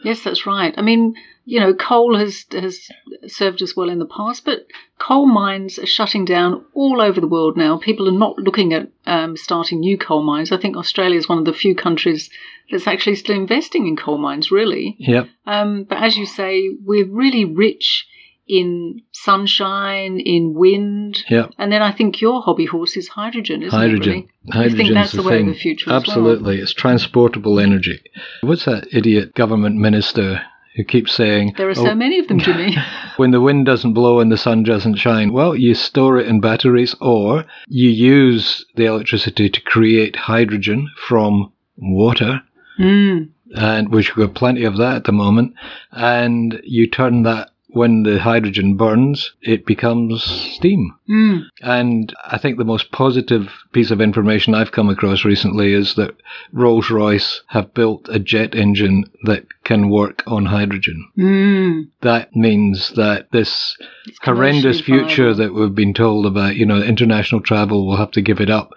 Yes, 0.02 0.23
that's 0.23 0.47
right. 0.47 0.75
I 0.76 0.83
mean, 0.83 1.14
you 1.45 1.61
know, 1.61 1.75
coal 1.75 2.17
has 2.17 2.47
has 2.53 2.89
served 3.27 3.63
us 3.63 3.77
well 3.77 3.89
in 3.91 3.99
the 3.99 4.07
past, 4.07 4.45
but 4.45 4.67
coal 4.99 5.27
mines 5.27 5.79
are 5.79 5.87
shutting 5.87 6.25
down 6.25 6.65
all 6.75 7.01
over 7.01 7.21
the 7.21 7.29
world 7.29 7.57
now. 7.57 7.77
People 7.79 8.09
are 8.09 8.19
not 8.19 8.39
looking 8.39 8.73
at 8.73 8.89
um, 9.07 9.37
starting 9.37 9.81
new 9.81 9.99
coal 9.99 10.23
mines. 10.23 10.53
I 10.53 10.57
think 10.57 10.77
Australia 10.77 11.19
is 11.19 11.29
one 11.29 11.39
of 11.39 11.45
the 11.45 11.53
few 11.53 11.75
countries 11.75 12.31
that's 12.71 12.87
actually 12.87 13.17
still 13.17 13.37
investing 13.37 13.87
in 13.87 13.97
coal 13.97 14.17
mines, 14.19 14.51
really. 14.51 14.97
Yep. 14.99 15.29
Um, 15.47 15.85
but 15.85 16.03
as 16.03 16.17
you 16.17 16.25
say, 16.25 16.71
we're 16.83 17.07
really 17.07 17.45
rich 17.45 18.07
in 18.47 19.01
sunshine, 19.13 20.21
in 20.21 20.53
wind, 20.55 21.25
Yep. 21.31 21.53
and 21.59 21.73
then 21.73 21.81
I 21.83 21.93
think 21.93 22.21
your 22.21 22.43
hobby 22.43 22.67
horse 22.67 22.95
is 22.97 23.09
hydrogen, 23.09 23.63
isn't 23.63 23.79
Hydrogen. 23.79 24.29
it? 24.47 24.55
Really? 24.55 24.77
Think 24.77 24.93
that's 24.95 25.13
the, 25.13 25.23
the 25.23 25.29
way 25.29 25.41
of 25.41 25.47
the 25.47 25.55
future 25.55 25.85
as 25.91 25.93
well. 25.93 26.01
Absolutely. 26.01 26.61
It's 26.61 26.75
transportable 26.75 27.59
energy. 27.59 28.01
What's 28.43 28.67
that 28.67 28.87
idiot 28.93 29.35
government 29.35 29.77
minister 29.77 30.43
who 30.75 30.85
keeps 30.85 31.14
saying, 31.14 31.54
There 31.57 31.69
are 31.69 31.71
"Oh, 31.71 31.75
so 31.75 31.95
many 31.95 32.19
of 32.19 32.28
them, 32.28 32.38
Jimmy. 32.38 32.76
when 33.16 33.31
the 33.31 33.40
wind 33.40 33.66
doesn't 33.66 33.95
blow 33.95 34.21
and 34.21 34.31
the 34.31 34.37
sun 34.37 34.64
doesn't 34.64 34.97
shine, 34.97 35.33
well, 35.33 35.54
you 35.54 35.75
store 35.75 36.19
it 36.19 36.26
in 36.26 36.40
batteries 36.40 36.95
or 37.00 37.45
you 37.69 37.88
use 37.88 38.64
the 38.75 38.87
electricity 38.87 39.49
to 39.49 39.61
create 39.61 40.16
hydrogen 40.16 40.90
from 40.97 41.52
water, 41.76 42.43
mm. 42.78 43.28
and 43.57 43.93
which 43.93 44.16
we've 44.16 44.26
got 44.26 44.35
plenty 44.35 44.64
of 44.64 44.76
that 44.78 44.97
at 44.97 45.04
the 45.04 45.12
moment, 45.12 45.54
and 45.93 46.61
you 46.64 46.88
turn 46.88 47.23
that 47.23 47.50
when 47.75 48.04
the 48.04 48.19
hydrogen 48.19 48.76
burns, 48.76 49.33
it 49.43 49.66
becomes 49.66 50.23
steam. 50.23 50.93
Mm. 51.09 51.43
And 51.61 52.14
I 52.25 52.38
think 52.38 52.57
the 52.57 52.64
most 52.64 52.93
positive 52.93 53.50
piece 53.73 53.90
of 53.90 54.00
information 54.00 54.54
I've 54.54 54.73
come 54.73 54.88
across 54.88 55.25
recently 55.25 55.73
is 55.73 55.95
that 55.95 56.16
Rolls 56.52 56.90
Royce 56.90 57.43
have 57.49 57.75
built 57.75 58.09
a 58.09 58.19
jet 58.19 58.54
engine 58.54 59.04
that 59.25 59.47
can 59.64 59.90
work 59.90 60.23
on 60.26 60.47
hydrogen. 60.47 61.09
Mm. 61.19 61.88
That 62.02 62.35
means 62.35 62.93
that 62.97 63.31
this 63.33 63.76
It's 64.07 64.19
horrendous 64.23 64.81
future 64.81 65.35
that 65.35 65.52
we've 65.52 65.75
been 65.75 65.95
told 65.95 66.26
about, 66.26 66.57
you 66.57 66.66
know, 66.66 66.83
international 66.83 67.40
travel, 67.40 67.87
we'll 67.87 67.97
have 67.97 68.12
to 68.12 68.23
give 68.23 68.40
it 68.40 68.50
up 68.50 68.73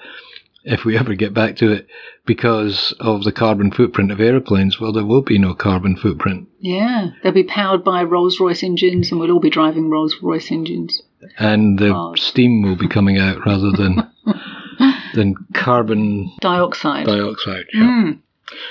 if 0.67 0.85
we 0.85 0.97
ever 0.97 1.15
get 1.15 1.33
back 1.33 1.55
to 1.57 1.71
it 1.71 1.87
because 2.25 2.93
of 2.99 3.23
the 3.23 3.31
carbon 3.31 3.71
footprint 3.71 4.11
of 4.11 4.19
aeroplanes. 4.19 4.79
Well, 4.79 4.91
there 4.93 5.05
will 5.05 5.21
be 5.21 5.37
no 5.37 5.53
carbon 5.53 5.95
footprint. 5.95 6.47
Yeah, 6.59 7.11
they'll 7.23 7.31
be 7.31 7.43
powered 7.43 7.83
by 7.83 8.03
Rolls 8.03 8.39
Royce 8.39 8.63
engines, 8.63 9.09
and 9.11 9.19
we'll 9.19 9.31
all 9.31 9.39
be 9.39 9.49
driving 9.49 9.89
Rolls 9.89 10.15
Royce 10.21 10.51
engines. 10.51 11.01
And 11.39 11.79
the 11.79 11.95
Oh. 11.95 12.13
steam 12.15 12.61
will 12.63 12.75
be 12.75 12.87
coming 12.87 13.17
out 13.17 13.45
rather 13.45 13.71
than 13.71 14.07
than 15.13 15.35
carbon 15.53 16.31
Dioxide. 16.41 17.05
dioxide. 17.05 17.65
Yeah. 17.73 17.81
Mm. 17.81 18.19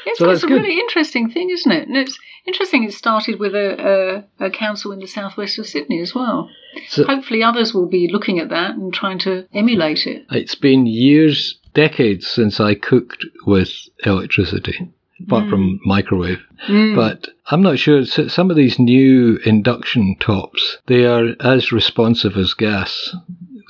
Yes, 0.06 0.18
So 0.18 0.30
it's 0.30 0.40
that's 0.42 0.50
a 0.50 0.54
really 0.54 0.78
interesting 0.80 1.30
thing, 1.30 1.50
isn't 1.50 1.70
it? 1.70 1.86
And 1.86 1.96
it's 1.98 2.18
interesting. 2.46 2.84
It 2.84 2.92
started 2.94 3.38
with 3.38 3.54
a, 3.54 4.24
a, 4.40 4.46
a 4.46 4.50
council 4.50 4.90
in 4.92 5.00
the 5.00 5.06
southwest 5.06 5.58
of 5.58 5.66
Sydney 5.66 6.00
as 6.00 6.14
well. 6.14 6.48
So 6.88 7.04
Hopefully, 7.04 7.42
others 7.42 7.74
will 7.74 7.86
be 7.88 8.08
looking 8.10 8.38
at 8.38 8.48
that 8.50 8.74
and 8.76 8.92
trying 8.92 9.18
to 9.20 9.46
emulate 9.52 10.06
it. 10.06 10.24
it's 10.30 10.54
been 10.54 10.86
years, 10.86 11.58
decades 11.76 12.26
since 12.26 12.58
I 12.58 12.74
cooked 12.74 13.24
with 13.44 13.70
electricity, 14.04 14.88
apart 15.22 15.48
from 15.50 15.78
microwave. 15.84 16.40
Mm. 16.68 16.96
But 16.96 17.28
I'm 17.50 17.62
not 17.62 17.78
sure. 17.78 18.04
Some 18.06 18.50
of 18.50 18.56
these 18.56 18.78
new 18.78 19.36
induction 19.44 20.16
tops, 20.18 20.78
they 20.86 21.04
are 21.04 21.36
as 21.40 21.72
responsive 21.72 22.36
as 22.36 22.54
gas, 22.54 23.14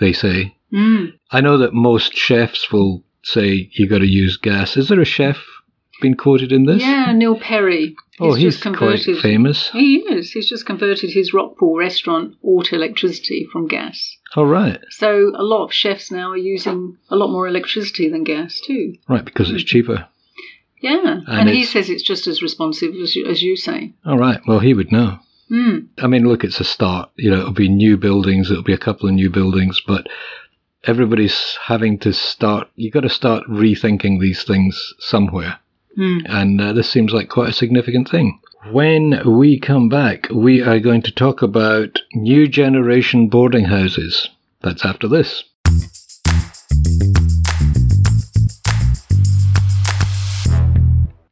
they 0.00 0.12
say. 0.12 0.54
Mm. 0.72 1.14
I 1.32 1.40
know 1.40 1.58
that 1.58 1.74
most 1.74 2.14
chefs 2.14 2.72
will 2.72 3.02
say 3.24 3.68
you've 3.72 3.90
got 3.90 3.98
to 3.98 4.06
use 4.06 4.36
gas. 4.36 4.76
Is 4.76 4.88
there 4.88 5.00
a 5.00 5.04
chef 5.04 5.38
been 6.00 6.16
quoted 6.16 6.52
in 6.52 6.64
this? 6.64 6.82
Yeah, 6.82 7.12
Neil 7.12 7.38
Perry. 7.38 7.96
Oh, 8.18 8.34
he's 8.34 8.60
just 8.60 8.76
quite 8.76 9.02
famous. 9.20 9.70
He 9.70 9.98
is. 9.98 10.32
He's 10.32 10.48
just 10.48 10.66
converted 10.66 11.10
his 11.10 11.32
Rockpool 11.32 11.76
restaurant 11.76 12.34
all 12.42 12.62
to 12.62 12.74
electricity 12.74 13.46
from 13.50 13.68
gas. 13.68 14.16
All 14.34 14.46
right, 14.46 14.80
So 14.90 15.32
a 15.34 15.42
lot 15.42 15.64
of 15.64 15.72
chefs 15.72 16.10
now 16.10 16.30
are 16.30 16.36
using 16.36 16.96
a 17.10 17.16
lot 17.16 17.30
more 17.30 17.46
electricity 17.46 18.08
than 18.08 18.24
gas 18.24 18.60
too. 18.66 18.94
right, 19.08 19.24
because 19.24 19.50
it's 19.50 19.64
cheaper. 19.64 20.08
Yeah, 20.80 21.20
and, 21.26 21.48
he 21.48 21.64
says 21.64 21.88
it's 21.88 22.02
just 22.02 22.26
as 22.26 22.42
responsive 22.42 22.94
as 23.02 23.16
you, 23.16 23.26
as 23.26 23.42
you 23.42 23.56
say. 23.56 23.94
All 24.04 24.18
right, 24.18 24.40
well, 24.46 24.60
he 24.60 24.74
would 24.74 24.92
know. 24.92 25.18
Mm. 25.50 25.88
I 25.98 26.06
mean, 26.06 26.28
look, 26.28 26.44
it's 26.44 26.60
a 26.60 26.64
start. 26.64 27.10
You 27.16 27.30
know, 27.30 27.40
it'll 27.40 27.52
be 27.52 27.68
new 27.68 27.96
buildings. 27.96 28.50
It'll 28.50 28.62
be 28.62 28.72
a 28.74 28.78
couple 28.78 29.08
of 29.08 29.14
new 29.14 29.30
buildings, 29.30 29.80
but 29.86 30.06
everybody's 30.84 31.56
having 31.64 31.98
to 32.00 32.12
start. 32.12 32.68
You've 32.74 32.92
got 32.92 33.00
to 33.00 33.08
start 33.08 33.44
rethinking 33.48 34.20
these 34.20 34.44
things 34.44 34.94
somewhere, 34.98 35.58
Mm. 35.98 36.22
and 36.28 36.60
uh, 36.60 36.72
this 36.74 36.90
seems 36.90 37.12
like 37.12 37.30
quite 37.30 37.48
a 37.48 37.54
significant 37.54 38.08
thing. 38.08 38.38
When 38.70 39.22
we 39.38 39.58
come 39.58 39.88
back, 39.88 40.26
we 40.30 40.60
are 40.60 40.78
going 40.78 41.02
to 41.02 41.12
talk 41.12 41.40
about 41.40 42.00
new 42.12 42.48
generation 42.48 43.28
boarding 43.28 43.64
houses. 43.64 44.28
That's 44.62 44.84
after 44.84 45.08
this. 45.08 45.44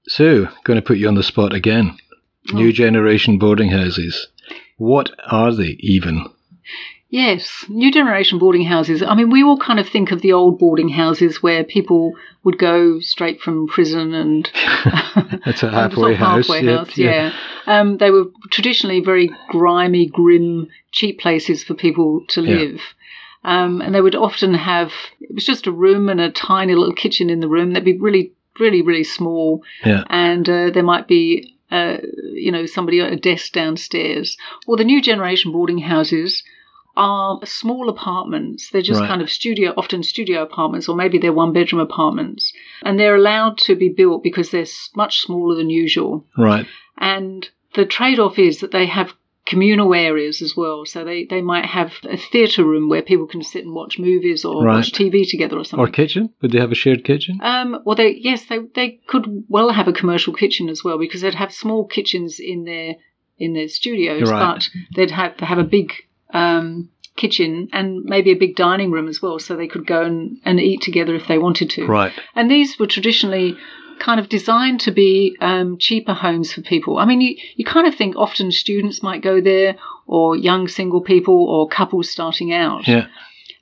So, 0.06 0.46
going 0.62 0.76
to 0.76 0.86
put 0.86 0.98
you 0.98 1.08
on 1.08 1.16
the 1.16 1.22
spot 1.22 1.52
again. 1.52 1.96
New 2.52 2.72
generation 2.72 3.38
boarding 3.38 3.70
houses. 3.70 4.28
What 4.76 5.10
are 5.26 5.52
they 5.52 5.76
even? 5.80 6.24
Yes, 7.14 7.64
new 7.68 7.92
generation 7.92 8.40
boarding 8.40 8.64
houses. 8.64 9.00
I 9.00 9.14
mean, 9.14 9.30
we 9.30 9.44
all 9.44 9.56
kind 9.56 9.78
of 9.78 9.88
think 9.88 10.10
of 10.10 10.20
the 10.20 10.32
old 10.32 10.58
boarding 10.58 10.88
houses 10.88 11.40
where 11.40 11.62
people 11.62 12.14
would 12.42 12.58
go 12.58 12.98
straight 12.98 13.40
from 13.40 13.68
prison 13.68 14.12
and 14.12 14.50
That's 15.46 15.62
a 15.62 15.70
halfway 15.70 16.14
house. 16.14 16.48
halfway 16.48 16.64
Yep, 16.64 16.76
house, 16.76 16.98
yeah. 16.98 17.32
Um, 17.66 17.98
they 17.98 18.10
were 18.10 18.24
traditionally 18.50 18.98
very 18.98 19.30
grimy, 19.48 20.06
grim, 20.06 20.66
cheap 20.90 21.20
places 21.20 21.62
for 21.62 21.74
people 21.74 22.24
to 22.30 22.40
live. 22.40 22.80
Um, 23.44 23.80
and 23.80 23.94
they 23.94 24.00
would 24.00 24.16
often 24.16 24.52
have, 24.54 24.90
it 25.20 25.36
was 25.36 25.46
just 25.46 25.68
a 25.68 25.70
room 25.70 26.08
and 26.08 26.20
a 26.20 26.32
tiny 26.32 26.74
little 26.74 26.94
kitchen 26.94 27.30
in 27.30 27.38
the 27.38 27.48
room. 27.48 27.74
They'd 27.74 27.84
be 27.84 27.96
really, 27.96 28.32
really, 28.58 28.82
really 28.82 29.04
small. 29.04 29.62
Yeah. 29.84 30.02
And 30.10 30.48
uh, 30.48 30.70
there 30.70 30.82
might 30.82 31.06
be, 31.06 31.54
uh, 31.70 31.98
you 32.32 32.50
know, 32.50 32.66
somebody 32.66 32.98
at 32.98 33.12
a 33.12 33.16
desk 33.16 33.52
downstairs. 33.52 34.36
Or 34.66 34.76
the 34.76 34.82
new 34.82 35.00
generation 35.00 35.52
boarding 35.52 35.78
houses 35.78 36.42
are 36.96 37.40
small 37.44 37.88
apartments. 37.88 38.70
They're 38.70 38.82
just 38.82 39.00
Right. 39.00 39.08
kind 39.08 39.22
of 39.22 39.30
studio, 39.30 39.74
often 39.76 40.02
studio 40.02 40.42
apartments, 40.42 40.88
or 40.88 40.94
maybe 40.96 41.18
they're 41.18 41.32
one 41.32 41.52
bedroom 41.52 41.80
apartments. 41.80 42.52
And 42.82 42.98
they're 42.98 43.16
allowed 43.16 43.58
to 43.58 43.74
be 43.74 43.88
built 43.88 44.22
because 44.22 44.50
they're 44.50 44.66
much 44.94 45.18
smaller 45.20 45.54
than 45.56 45.70
usual. 45.70 46.24
Right. 46.38 46.66
And 46.98 47.48
the 47.74 47.84
trade 47.86 48.18
off 48.20 48.38
is 48.38 48.60
that 48.60 48.70
they 48.70 48.86
have 48.86 49.12
communal 49.46 49.92
areas 49.94 50.40
as 50.40 50.56
well. 50.56 50.86
So 50.86 51.04
they, 51.04 51.24
they 51.24 51.42
might 51.42 51.66
have 51.66 51.92
a 52.04 52.16
theatre 52.16 52.64
room 52.64 52.88
where 52.88 53.02
people 53.02 53.26
can 53.26 53.42
sit 53.42 53.64
and 53.64 53.74
watch 53.74 53.98
movies 53.98 54.44
or 54.44 54.64
Right. 54.64 54.76
watch 54.76 54.92
TV 54.92 55.28
together 55.28 55.58
or 55.58 55.64
something. 55.64 55.84
Or 55.86 55.90
kitchen? 55.90 56.30
Would 56.40 56.52
they 56.52 56.60
have 56.60 56.72
a 56.72 56.76
shared 56.76 57.04
kitchen? 57.04 57.40
Um, 57.42 57.78
well, 57.84 57.96
they 57.96 58.16
yes, 58.20 58.46
they 58.46 58.60
they 58.74 59.00
could 59.06 59.44
well 59.48 59.70
have 59.70 59.86
a 59.88 59.92
commercial 59.92 60.32
kitchen 60.32 60.68
as 60.70 60.82
well 60.82 60.96
because 60.98 61.20
they'd 61.20 61.34
have 61.34 61.52
small 61.52 61.84
kitchens 61.86 62.40
in 62.40 62.64
their 62.64 62.94
in 63.36 63.52
their 63.52 63.68
studios, 63.68 64.30
Right. 64.30 64.38
but 64.40 64.68
they'd 64.94 65.10
have 65.10 65.36
to 65.38 65.44
have 65.44 65.58
a 65.58 65.64
big 65.64 65.92
um, 66.34 66.90
kitchen 67.16 67.68
and 67.72 68.04
maybe 68.04 68.30
a 68.32 68.36
big 68.36 68.56
dining 68.56 68.90
room 68.90 69.08
as 69.08 69.22
well, 69.22 69.38
so 69.38 69.56
they 69.56 69.68
could 69.68 69.86
go 69.86 70.02
and, 70.02 70.38
and 70.44 70.60
eat 70.60 70.82
together 70.82 71.14
if 71.14 71.26
they 71.26 71.38
wanted 71.38 71.70
to. 71.70 71.86
Right. 71.86 72.12
And 72.34 72.50
these 72.50 72.78
were 72.78 72.86
traditionally 72.86 73.56
kind 74.00 74.18
of 74.18 74.28
designed 74.28 74.80
to 74.80 74.90
be 74.90 75.36
um, 75.40 75.78
cheaper 75.78 76.14
homes 76.14 76.52
for 76.52 76.60
people. 76.62 76.98
I 76.98 77.04
mean, 77.04 77.20
you, 77.20 77.36
you 77.54 77.64
kind 77.64 77.86
of 77.86 77.94
think 77.94 78.16
often 78.16 78.50
students 78.50 79.02
might 79.02 79.22
go 79.22 79.40
there, 79.40 79.76
or 80.06 80.36
young 80.36 80.68
single 80.68 81.00
people, 81.00 81.48
or 81.48 81.68
couples 81.68 82.10
starting 82.10 82.52
out. 82.52 82.86
Yeah. 82.88 83.06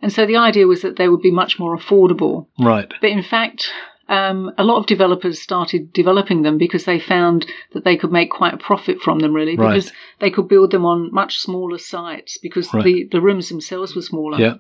And 0.01 0.13
so 0.13 0.27
the 0.27 0.37
idea 0.37 0.67
was 0.67 0.83
that 0.83 0.97
they 0.97 1.09
would 1.09 1.23
be 1.23 1.31
much 1.31 1.59
more 1.59 1.77
affordable. 1.77 2.47
Right. 2.59 2.93
But 3.01 3.11
in 3.11 3.23
fact, 3.23 3.71
um, 4.13 4.53
a 4.59 4.65
lot 4.65 4.77
of 4.79 4.87
developers 4.87 5.41
started 5.41 5.93
developing 5.95 6.43
them 6.43 6.59
because 6.59 6.85
they 6.85 7.01
found 7.01 7.47
that 7.73 7.83
they 7.85 7.97
could 7.97 8.13
make 8.13 8.31
quite 8.31 8.53
a 8.53 8.59
profit 8.59 9.01
from 9.01 9.21
them, 9.21 9.33
really, 9.33 9.57
Right. 9.57 9.71
because 9.75 9.91
they 10.21 10.31
could 10.31 10.49
build 10.49 10.71
them 10.71 10.85
on 10.85 11.11
much 11.13 11.39
smaller 11.39 11.79
sites 11.79 12.37
because 12.37 12.73
Right. 12.75 12.85
the, 12.85 13.09
the 13.11 13.21
rooms 13.23 13.49
themselves 13.49 13.97
were 13.97 14.03
smaller. 14.03 14.39
Yeah. 14.39 14.55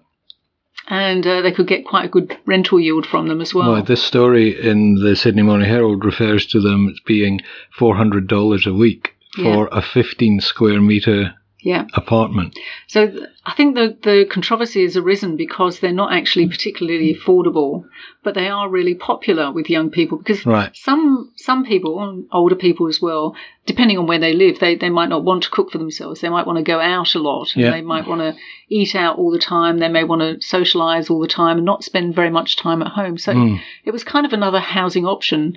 And 0.88 1.26
uh, 1.26 1.42
they 1.42 1.52
could 1.52 1.66
get 1.68 1.84
quite 1.84 2.06
a 2.06 2.08
good 2.08 2.36
rental 2.46 2.80
yield 2.80 3.06
from 3.06 3.28
them 3.28 3.40
as 3.42 3.54
well. 3.54 3.72
Well, 3.72 3.82
this 3.82 4.02
story 4.02 4.58
in 4.58 4.94
the 4.94 5.14
Sydney 5.14 5.42
Morning 5.42 5.68
Herald 5.68 6.02
refers 6.04 6.46
to 6.46 6.60
them 6.60 6.88
as 6.88 6.98
being 7.06 7.40
$400 7.78 8.66
a 8.66 8.72
week 8.74 9.14
for 9.36 9.68
a 9.70 9.80
15 9.82 10.40
square 10.40 10.80
metre 10.80 11.34
yeah. 11.62 11.84
apartment. 11.94 12.58
So 12.88 13.06
th- 13.08 13.24
I 13.46 13.52
think 13.54 13.74
the, 13.74 13.96
the 14.02 14.26
controversy 14.30 14.82
has 14.82 14.96
arisen 14.96 15.36
because 15.36 15.80
they're 15.80 15.92
not 15.92 16.12
actually 16.12 16.48
particularly 16.48 17.14
affordable, 17.14 17.84
but 18.22 18.34
they 18.34 18.48
are 18.48 18.68
really 18.68 18.94
popular 18.94 19.50
with 19.52 19.70
young 19.70 19.90
people 19.90 20.18
because 20.18 20.44
Right. 20.44 20.74
some 20.76 21.32
some 21.36 21.64
people, 21.64 22.24
older 22.32 22.54
people 22.56 22.88
as 22.88 23.00
well, 23.00 23.34
depending 23.66 23.96
on 23.98 24.06
where 24.06 24.18
they 24.18 24.32
live, 24.32 24.58
they, 24.58 24.74
they 24.76 24.90
might 24.90 25.08
not 25.08 25.24
want 25.24 25.44
to 25.44 25.50
cook 25.50 25.70
for 25.70 25.78
themselves. 25.78 26.20
They 26.20 26.28
might 26.28 26.46
want 26.46 26.58
to 26.58 26.64
go 26.64 26.80
out 26.80 27.14
a 27.14 27.18
lot. 27.20 27.54
And 27.54 27.64
Yeah. 27.64 27.70
They 27.70 27.82
might 27.82 28.06
want 28.08 28.20
to 28.20 28.34
eat 28.68 28.94
out 28.94 29.18
all 29.18 29.30
the 29.30 29.38
time. 29.38 29.78
They 29.78 29.88
may 29.88 30.04
want 30.04 30.20
to 30.22 30.46
socialise 30.56 31.10
all 31.10 31.20
the 31.20 31.28
time 31.28 31.56
and 31.58 31.64
not 31.66 31.84
spend 31.84 32.14
very 32.14 32.30
much 32.30 32.56
time 32.56 32.82
at 32.82 32.88
home. 32.92 33.18
So 33.18 33.32
Mm. 33.32 33.60
it 33.84 33.92
was 33.92 34.04
kind 34.04 34.26
of 34.26 34.32
another 34.32 34.60
housing 34.60 35.06
option. 35.06 35.56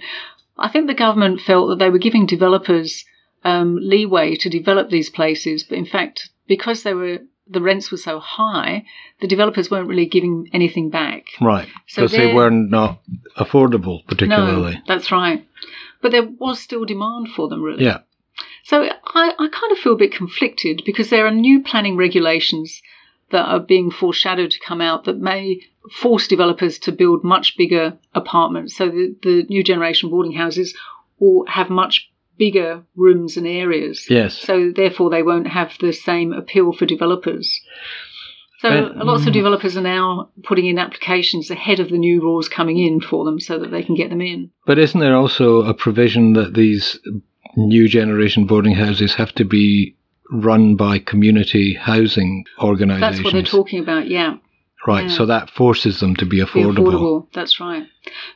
I 0.58 0.70
think 0.70 0.88
the 0.88 0.94
government 0.94 1.42
felt 1.42 1.68
that 1.70 1.80
they 1.80 1.90
were 1.90 1.98
giving 1.98 2.26
developers 2.26 3.04
um, 3.46 3.78
leeway 3.80 4.36
to 4.36 4.50
develop 4.50 4.90
these 4.90 5.10
places, 5.10 5.64
but 5.64 5.78
in 5.78 5.86
fact, 5.86 6.30
because 6.48 6.84
they 6.84 6.94
were 6.94 7.20
the 7.48 7.62
rents 7.62 7.92
were 7.92 7.98
so 7.98 8.20
high, 8.20 8.84
the 9.22 9.28
developers 9.28 9.70
weren't 9.70 9.88
really 9.88 10.08
giving 10.08 10.50
anything 10.52 10.90
back. 10.90 11.28
Right. 11.40 11.68
So 11.86 12.02
Because 12.02 12.18
they 12.18 12.34
were 12.34 12.50
not 12.50 13.02
affordable, 13.38 14.06
particularly. 14.08 14.74
No, 14.74 14.80
that's 14.88 15.12
right. 15.12 15.48
But 16.02 16.12
there 16.12 16.28
was 16.40 16.60
still 16.60 16.86
demand 16.86 17.30
for 17.36 17.48
them, 17.48 17.62
really. 17.62 17.86
Yeah. 17.86 18.00
So 18.64 18.82
I, 18.84 19.34
I 19.38 19.48
kind 19.48 19.72
of 19.72 19.78
feel 19.78 19.94
a 19.94 19.98
bit 19.98 20.12
conflicted 20.12 20.82
because 20.88 21.12
there 21.12 21.28
are 21.28 21.32
new 21.32 21.62
planning 21.62 21.98
regulations 21.98 22.82
that 23.30 23.46
are 23.46 23.60
being 23.60 23.92
foreshadowed 23.92 24.50
to 24.52 24.60
come 24.60 24.82
out 24.82 25.04
that 25.04 25.20
may 25.20 25.62
force 25.92 26.28
developers 26.28 26.80
to 26.80 26.92
build 26.92 27.24
much 27.24 27.58
bigger 27.58 27.96
apartments. 28.16 28.76
So 28.76 28.90
the, 28.90 29.16
the 29.22 29.46
new 29.50 29.64
generation 29.64 30.10
boarding 30.10 30.34
houses 30.34 30.76
will 31.20 31.46
have 31.46 31.70
much 31.70 32.10
bigger 32.38 32.84
rooms 32.96 33.38
and 33.38 33.48
areas. 33.48 34.06
Yes. 34.10 34.38
So 34.38 34.72
therefore 34.76 35.10
they 35.10 35.24
won't 35.24 35.48
have 35.48 35.74
the 35.80 35.94
same 35.94 36.34
appeal 36.34 36.74
for 36.74 36.86
developers. 36.86 37.62
So 38.60 38.70
And- 38.70 39.00
lots 39.04 39.24
of 39.24 39.30
mm. 39.30 39.34
developers 39.34 39.78
are 39.78 39.82
now 39.82 40.30
putting 40.44 40.66
in 40.66 40.80
applications 40.80 41.52
ahead 41.52 41.80
of 41.80 41.90
the 41.90 41.98
new 41.98 42.22
rules 42.22 42.50
coming 42.50 42.78
in 42.78 43.02
for 43.02 43.26
them 43.26 43.40
so 43.40 43.60
that 43.60 43.72
they 43.72 43.84
can 43.84 43.96
get 43.96 44.10
them 44.10 44.22
in. 44.22 44.50
But 44.66 44.80
isn't 44.80 45.00
there 45.00 45.16
also 45.16 45.62
a 45.64 45.74
provision 45.74 46.34
that 46.34 46.54
these 46.54 47.00
new 47.58 47.88
generation 47.88 48.46
boarding 48.46 48.74
houses 48.74 49.14
have 49.16 49.34
to 49.36 49.46
be 49.46 49.96
run 50.32 50.76
by 50.76 51.00
community 51.00 51.74
housing 51.74 52.46
organisations? 52.60 53.18
That's 53.18 53.24
what 53.24 53.34
they're 53.34 53.44
talking 53.44 53.80
about, 53.82 54.08
yeah. 54.08 54.38
Right. 54.88 55.10
yeah. 55.10 55.16
So 55.16 55.26
that 55.26 55.50
forces 55.50 56.00
them 56.00 56.16
to 56.18 56.26
be 56.26 56.38
Be 56.38 56.44
affordable. 56.44 56.78
affordable. 56.78 57.28
That's 57.34 57.60
right. 57.60 57.86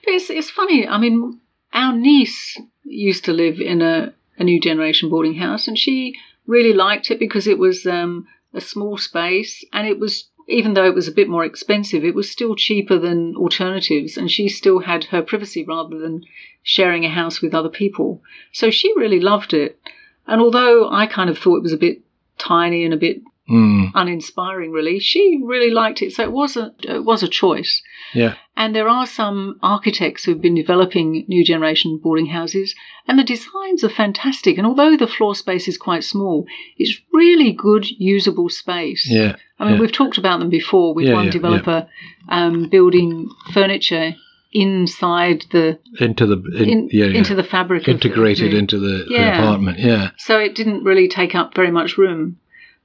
But 0.04 0.14
it's, 0.14 0.30
it's 0.30 0.50
funny. 0.50 0.88
I 0.88 0.98
mean, 0.98 1.40
our 1.74 1.96
niece 1.96 2.60
used 2.90 3.26
to 3.26 3.34
live 3.34 3.60
in 3.60 3.82
a, 3.82 4.14
a 4.38 4.44
new 4.44 4.60
generation 4.60 5.10
boarding 5.10 5.36
house, 5.36 5.68
and 5.68 5.78
she 5.78 6.16
really 6.48 6.74
liked 6.74 7.12
it 7.12 7.20
because 7.20 7.48
it 7.48 7.60
was 7.60 7.86
um, 7.86 8.28
a 8.54 8.62
small 8.62 8.98
space, 8.98 9.64
and 9.72 9.88
it 9.88 10.00
was 10.00 10.30
even 10.50 10.74
though 10.74 10.86
it 10.86 10.96
was 10.96 11.08
a 11.08 11.12
bit 11.12 11.30
more 11.30 11.46
expensive, 11.46 12.04
it 12.04 12.16
was 12.16 12.30
still 12.30 12.56
cheaper 12.56 12.98
than 12.98 13.36
alternatives, 13.36 14.18
and 14.18 14.32
she 14.32 14.50
still 14.50 14.80
had 14.80 15.04
her 15.06 15.22
privacy 15.22 15.64
rather 15.64 15.98
than 16.00 16.24
sharing 16.64 17.06
a 17.06 17.10
house 17.10 17.40
with 17.40 17.54
other 17.54 17.70
people. 17.70 18.22
So 18.52 18.72
she 18.72 18.92
really 18.96 19.20
loved 19.20 19.54
it. 19.54 19.80
And 20.26 20.42
although 20.42 20.90
I 20.90 21.06
kind 21.06 21.30
of 21.30 21.38
thought 21.38 21.58
it 21.58 21.64
was 21.64 21.74
a 21.74 21.78
bit 21.78 22.02
tiny 22.40 22.84
and 22.84 22.94
a 22.94 22.98
bit 22.98 23.22
Mm, 23.50 23.92
uninspiring, 23.96 24.72
really, 24.72 25.00
she 25.00 25.40
really 25.44 25.72
liked 25.72 26.02
it. 26.02 26.14
So 26.14 26.24
it 26.24 26.32
was 26.32 26.56
a 26.56 26.72
it 26.84 27.04
was 27.04 27.24
a 27.24 27.28
choice. 27.28 27.82
yeah. 28.14 28.36
And 28.56 28.76
there 28.76 28.90
are 28.90 29.06
some 29.08 29.58
architects 29.64 30.26
who've 30.26 30.42
been 30.42 30.56
developing 30.56 31.24
new 31.30 31.46
generation 31.46 31.98
boarding 32.04 32.26
houses, 32.28 32.76
and 33.08 33.18
the 33.18 33.24
designs 33.24 33.84
are 33.86 33.90
fantastic. 33.90 34.58
And 34.58 34.68
although 34.68 34.98
the 34.98 35.08
floor 35.08 35.34
space 35.34 35.68
is 35.68 35.78
quite 35.78 36.04
small, 36.04 36.46
it's 36.78 37.00
really 37.14 37.54
good, 37.54 37.86
usable 37.90 38.50
space. 38.50 39.08
Yeah. 39.10 39.36
I 39.60 39.66
mean, 39.66 39.76
yeah. 39.76 39.80
we've 39.82 39.92
talked 39.92 40.18
about 40.18 40.40
them 40.40 40.50
before 40.50 40.94
with 40.94 41.06
Yeah, 41.08 41.14
one 41.16 41.26
yeah, 41.26 41.32
developer 41.32 41.88
Um, 42.28 42.68
building 42.70 43.30
furniture 43.54 44.14
inside 44.52 45.46
the 45.52 45.80
into 46.00 46.26
the 46.26 46.38
in, 46.62 46.70
in, 46.70 46.90
yeah, 46.92 47.06
yeah. 47.06 47.18
into 47.20 47.36
the 47.36 47.44
fabric 47.44 47.88
integrated 47.88 48.52
the- 48.52 48.58
into 48.58 48.78
the, 48.80 49.06
the 49.08 49.34
apartment. 49.38 49.80
Yeah. 49.80 50.12
so 50.18 50.40
it 50.40 50.56
didn't 50.56 50.84
really 50.84 51.08
take 51.08 51.36
up 51.36 51.56
very 51.56 51.72
much 51.72 51.98
room. 51.98 52.38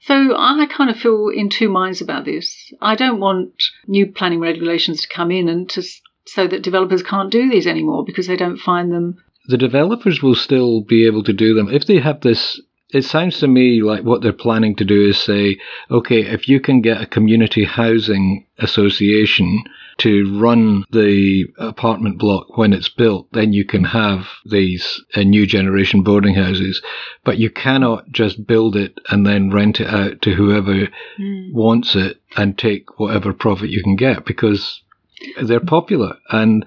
So 0.06 0.36
I 0.36 0.66
kind 0.66 0.90
of 0.90 0.98
feel 0.98 1.30
in 1.30 1.48
two 1.48 1.70
minds 1.70 2.02
about 2.02 2.26
this. 2.26 2.72
I 2.82 2.94
don't 2.94 3.20
want 3.20 3.54
new 3.86 4.06
planning 4.06 4.40
regulations 4.40 5.00
to 5.00 5.08
come 5.08 5.30
in 5.30 5.48
and 5.48 5.68
to 5.70 5.82
so 6.26 6.46
that 6.46 6.62
developers 6.62 7.02
can't 7.02 7.30
do 7.30 7.48
these 7.48 7.66
anymore 7.66 8.04
because 8.04 8.26
they 8.26 8.36
don't 8.36 8.58
find 8.58 8.92
them. 8.92 9.16
the 9.46 9.56
developers 9.58 10.22
will 10.22 10.34
still 10.34 10.82
be 10.82 11.06
able 11.06 11.22
to 11.22 11.32
do 11.32 11.54
them 11.54 11.68
if 11.68 11.86
they 11.86 12.00
have 12.00 12.20
this. 12.20 12.60
It 12.90 13.04
sounds 13.04 13.38
to 13.40 13.48
me 13.48 13.82
like 13.82 14.04
what 14.04 14.20
they're 14.20 14.32
planning 14.32 14.76
to 14.76 14.84
do 14.84 15.08
is 15.08 15.18
say, 15.18 15.58
okay, 15.90 16.20
if 16.20 16.48
you 16.48 16.60
can 16.60 16.82
get 16.82 17.00
a 17.00 17.06
community 17.06 17.64
housing 17.64 18.46
association 18.58 19.64
to 19.98 20.38
run 20.38 20.84
the 20.90 21.46
apartment 21.58 22.18
block 22.18 22.56
when 22.56 22.72
it's 22.72 22.88
built, 22.88 23.28
then 23.32 23.52
you 23.52 23.64
can 23.64 23.84
have 23.84 24.26
these 24.44 25.02
uh, 25.14 25.22
new 25.22 25.46
generation 25.46 26.02
boarding 26.02 26.34
houses. 26.34 26.82
But 27.24 27.38
you 27.38 27.50
cannot 27.50 28.10
just 28.10 28.46
build 28.46 28.76
it 28.76 28.98
and 29.08 29.26
then 29.26 29.50
rent 29.50 29.80
it 29.80 29.88
out 29.88 30.22
to 30.22 30.34
whoever 30.34 30.88
wants 31.52 31.94
it 31.94 32.20
and 32.36 32.58
take 32.58 32.98
whatever 32.98 33.32
profit 33.32 33.70
you 33.70 33.82
can 33.82 33.96
get 33.96 34.24
because 34.24 34.82
they're 35.42 35.60
popular 35.60 36.16
and 36.30 36.64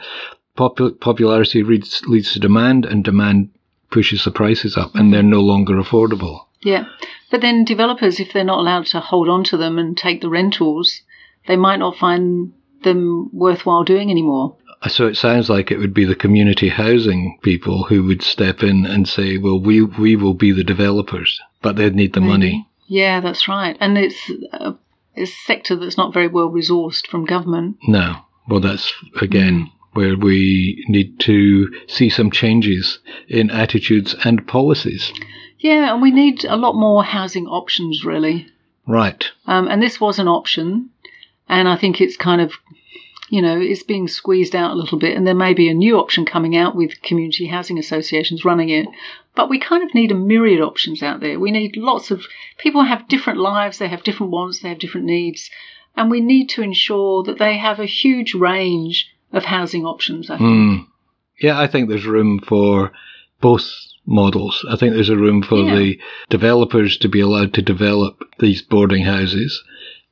popu- 0.57 0.99
popularity 0.99 1.63
leads, 1.63 2.01
leads 2.05 2.33
to 2.33 2.39
demand 2.39 2.85
and 2.85 3.03
demand 3.03 3.49
pushes 3.91 4.23
the 4.23 4.31
prices 4.31 4.77
up 4.77 4.95
and 4.95 5.13
they're 5.13 5.23
no 5.23 5.41
longer 5.41 5.75
affordable. 5.75 6.45
Yeah, 6.61 6.85
but 7.29 7.41
then 7.41 7.65
developers, 7.65 8.19
if 8.19 8.33
they're 8.33 8.43
not 8.43 8.59
allowed 8.59 8.87
to 8.87 8.99
hold 8.99 9.29
on 9.29 9.43
to 9.45 9.57
them 9.57 9.77
and 9.77 9.95
take 9.95 10.21
the 10.21 10.29
rentals, 10.29 11.01
they 11.47 11.55
might 11.55 11.77
not 11.77 11.97
find 11.97 12.53
them 12.83 13.29
worthwhile 13.33 13.83
doing 13.83 14.09
anymore. 14.11 14.55
So 14.87 15.07
it 15.07 15.17
sounds 15.17 15.49
like 15.49 15.71
it 15.71 15.79
would 15.79 15.93
be 15.93 16.05
the 16.05 16.15
community 16.15 16.69
housing 16.69 17.39
people 17.41 17.83
who 17.85 18.03
would 18.03 18.21
step 18.21 18.61
in 18.61 18.85
and 18.85 19.07
say, 19.07 19.37
well, 19.37 19.59
we, 19.59 19.81
we 19.81 20.15
will 20.15 20.35
be 20.35 20.51
the 20.51 20.63
developers, 20.63 21.39
but 21.61 21.75
they'd 21.75 21.95
need 21.95 22.13
the 22.13 22.21
money. 22.21 22.67
Yeah, 22.87 23.19
that's 23.19 23.47
right. 23.47 23.75
And 23.79 23.97
it's 23.97 24.31
a, 24.53 24.75
it's 25.15 25.31
a 25.31 25.45
sector 25.45 25.75
that's 25.75 25.97
not 25.97 26.13
very 26.13 26.27
well 26.27 26.49
resourced 26.49 27.07
from 27.07 27.25
government. 27.25 27.77
No. 27.87 28.17
Well, 28.47 28.59
that's 28.59 28.93
again 29.19 29.69
where 29.93 30.15
we 30.15 30.85
need 30.87 31.19
to 31.21 31.73
see 31.87 32.09
some 32.09 32.29
changes 32.29 32.99
in 33.27 33.49
attitudes 33.49 34.15
and 34.23 34.47
policies. 34.47 35.11
Yeah, 35.59 35.91
and 35.91 36.01
we 36.03 36.11
need 36.11 36.45
a 36.45 36.55
lot 36.55 36.75
more 36.75 37.03
housing 37.03 37.47
options, 37.47 38.05
really. 38.05 38.47
Right. 38.87 39.25
Um, 39.47 39.67
and 39.67 39.81
this 39.81 39.99
was 39.99 40.19
an 40.19 40.27
option, 40.27 40.91
and 41.49 41.67
I 41.67 41.75
think 41.77 42.01
it's 42.01 42.17
kind 42.17 42.41
of, 42.41 42.53
you 43.29 43.41
know, 43.41 43.59
it's 43.59 43.83
being 43.83 44.07
squeezed 44.07 44.55
out 44.55 44.71
a 44.71 44.75
little 44.75 44.97
bit. 44.99 45.15
And 45.15 45.25
there 45.25 45.35
may 45.35 45.53
be 45.53 45.69
a 45.69 45.73
new 45.73 45.97
option 45.97 46.25
coming 46.25 46.55
out 46.55 46.75
with 46.75 47.01
community 47.01 47.47
housing 47.47 47.77
associations 47.77 48.45
running 48.45 48.69
it. 48.69 48.87
But 49.35 49.49
we 49.49 49.59
kind 49.59 49.83
of 49.83 49.93
need 49.93 50.11
a 50.11 50.15
myriad 50.15 50.61
options 50.61 51.03
out 51.03 51.19
there. 51.19 51.39
We 51.39 51.51
need 51.51 51.77
lots 51.77 52.09
of 52.09 52.25
people 52.57 52.83
have 52.83 53.07
different 53.07 53.39
lives, 53.39 53.77
they 53.77 53.87
have 53.87 54.03
different 54.03 54.31
wants, 54.31 54.59
they 54.59 54.69
have 54.69 54.79
different 54.79 55.05
needs, 55.05 55.49
and 55.95 56.09
we 56.09 56.21
need 56.21 56.47
to 56.49 56.61
ensure 56.61 57.23
that 57.23 57.37
they 57.37 57.57
have 57.57 57.79
a 57.79 57.85
huge 57.85 58.33
range 58.33 59.07
of 59.31 59.45
housing 59.45 59.85
options. 59.85 60.29
I 60.29 60.37
think. 60.37 60.49
Mm. 60.49 60.87
Yeah, 61.39 61.59
I 61.59 61.67
think 61.67 61.87
there's 61.87 62.05
room 62.05 62.39
for 62.39 62.91
both 63.41 63.69
models. 64.07 64.65
I 64.69 64.75
think 64.75 64.93
there's 64.93 65.09
a 65.09 65.17
room 65.17 65.43
for 65.43 65.59
Yeah. 65.59 65.75
the 65.75 65.99
developers 66.29 66.97
to 66.97 67.09
be 67.09 67.19
allowed 67.19 67.53
to 67.53 67.61
develop 67.61 68.23
these 68.39 68.61
boarding 68.61 69.03
houses, 69.03 69.63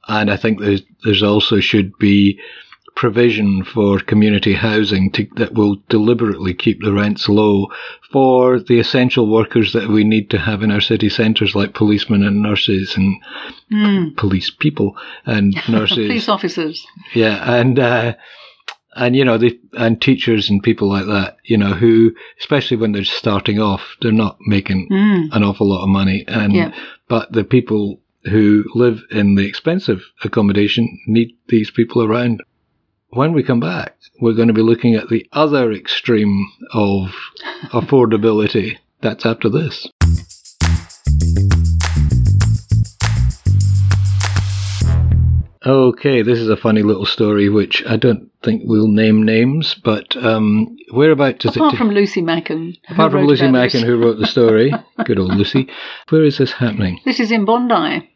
and 0.07 0.29
I 0.31 0.37
think 0.37 0.59
there's 0.59 0.81
there's 1.03 1.23
also 1.23 1.59
should 1.59 1.97
be 1.99 2.39
provision 2.95 3.61
for 3.65 3.99
community 3.99 4.53
housing 4.53 5.11
to, 5.11 5.27
that 5.35 5.53
will 5.53 5.75
deliberately 5.89 6.53
keep 6.53 6.81
the 6.81 6.93
rents 6.93 7.27
low 7.27 7.67
for 8.09 8.57
the 8.57 8.79
essential 8.79 9.27
workers 9.29 9.73
that 9.73 9.89
we 9.89 10.05
need 10.05 10.29
to 10.29 10.37
have 10.37 10.63
in 10.63 10.71
our 10.71 10.79
city 10.79 11.09
centres, 11.09 11.53
like 11.55 11.73
policemen 11.73 12.23
and 12.23 12.41
nurses 12.41 12.95
and 12.95 13.15
Mm. 13.71 14.15
police 14.15 14.49
people 14.49 14.95
and 15.25 15.55
nurses. 15.69 15.97
Police 16.07 16.29
officers. 16.29 16.85
Yeah, 17.13 17.53
and 17.59 17.79
uh, 17.79 18.13
and 18.95 19.15
you 19.15 19.25
know 19.25 19.37
the 19.37 19.59
and 19.73 20.01
teachers 20.01 20.49
and 20.49 20.63
people 20.63 20.87
like 20.87 21.05
that, 21.07 21.37
you 21.43 21.57
know, 21.57 21.73
who 21.73 22.13
especially 22.39 22.77
when 22.77 22.91
they're 22.93 23.03
starting 23.03 23.59
off, 23.59 23.97
they're 24.01 24.11
not 24.11 24.37
making 24.47 24.87
Mm. 24.89 25.29
an 25.35 25.43
awful 25.43 25.67
lot 25.67 25.83
of 25.83 25.89
money, 25.89 26.23
and 26.27 26.53
Yeah. 26.53 26.71
but 27.09 27.31
the 27.33 27.43
people 27.43 27.99
who 28.25 28.63
live 28.73 29.01
in 29.11 29.35
the 29.35 29.45
expensive 29.45 30.01
accommodation 30.23 30.99
need 31.07 31.35
these 31.47 31.71
people 31.71 32.03
around. 32.03 32.41
when 33.09 33.33
we 33.33 33.43
come 33.43 33.59
back, 33.59 33.95
we're 34.19 34.33
going 34.33 34.47
to 34.49 34.53
be 34.53 34.61
looking 34.61 34.95
at 34.95 35.09
the 35.09 35.25
other 35.31 35.71
extreme 35.71 36.45
of 36.73 37.15
affordability. 37.71 38.77
That's 39.01 39.25
after 39.25 39.49
this. 39.49 39.87
Okay, 45.65 46.21
this 46.21 46.37
is 46.37 46.49
a 46.49 46.57
funny 46.57 46.83
little 46.83 47.07
story 47.07 47.49
which 47.49 47.83
I 47.87 47.95
don't 47.97 48.29
think 48.43 48.63
we'll 48.65 48.87
name 48.87 49.23
names, 49.23 49.73
but 49.73 50.15
um, 50.15 50.77
we're 50.91 51.11
about 51.11 51.39
to. 51.39 51.49
Apart 51.49 51.75
from 51.75 51.89
Lucy 51.89 52.21
Macken. 52.21 52.77
who 52.87 52.93
apart 52.93 53.11
from 53.11 53.25
Lucy 53.25 53.45
Macken, 53.45 53.83
who 53.83 53.97
wrote 53.97 54.19
the 54.19 54.27
story, 54.27 54.71
good 55.05 55.17
old 55.17 55.33
Lucy. 55.33 55.67
Where 56.09 56.23
is 56.23 56.37
this 56.37 56.51
happening? 56.51 56.99
This 57.03 57.19
is 57.19 57.31
in 57.31 57.45
Bondi. 57.45 58.07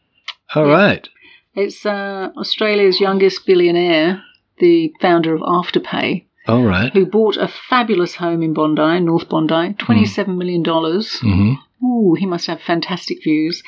All 0.55 0.65
right. 0.65 1.07
It's 1.55 1.85
uh, 1.85 2.29
Australia's 2.37 2.99
youngest 2.99 3.45
billionaire, 3.45 4.21
the 4.59 4.93
founder 5.01 5.33
of 5.33 5.41
Afterpay, 5.41 6.25
All 6.47 6.63
right. 6.63 6.91
who 6.93 7.05
bought 7.05 7.37
a 7.37 7.47
fabulous 7.47 8.15
home 8.15 8.41
in 8.43 8.53
Bondi, 8.53 8.99
North 8.99 9.27
Bondi, 9.29 9.73
$27 9.73 10.37
million. 10.37 10.63
hmm 10.63 11.53
Ooh, 11.85 12.13
he 12.15 12.25
must 12.25 12.47
have 12.47 12.61
fantastic 12.61 13.23
views. 13.23 13.63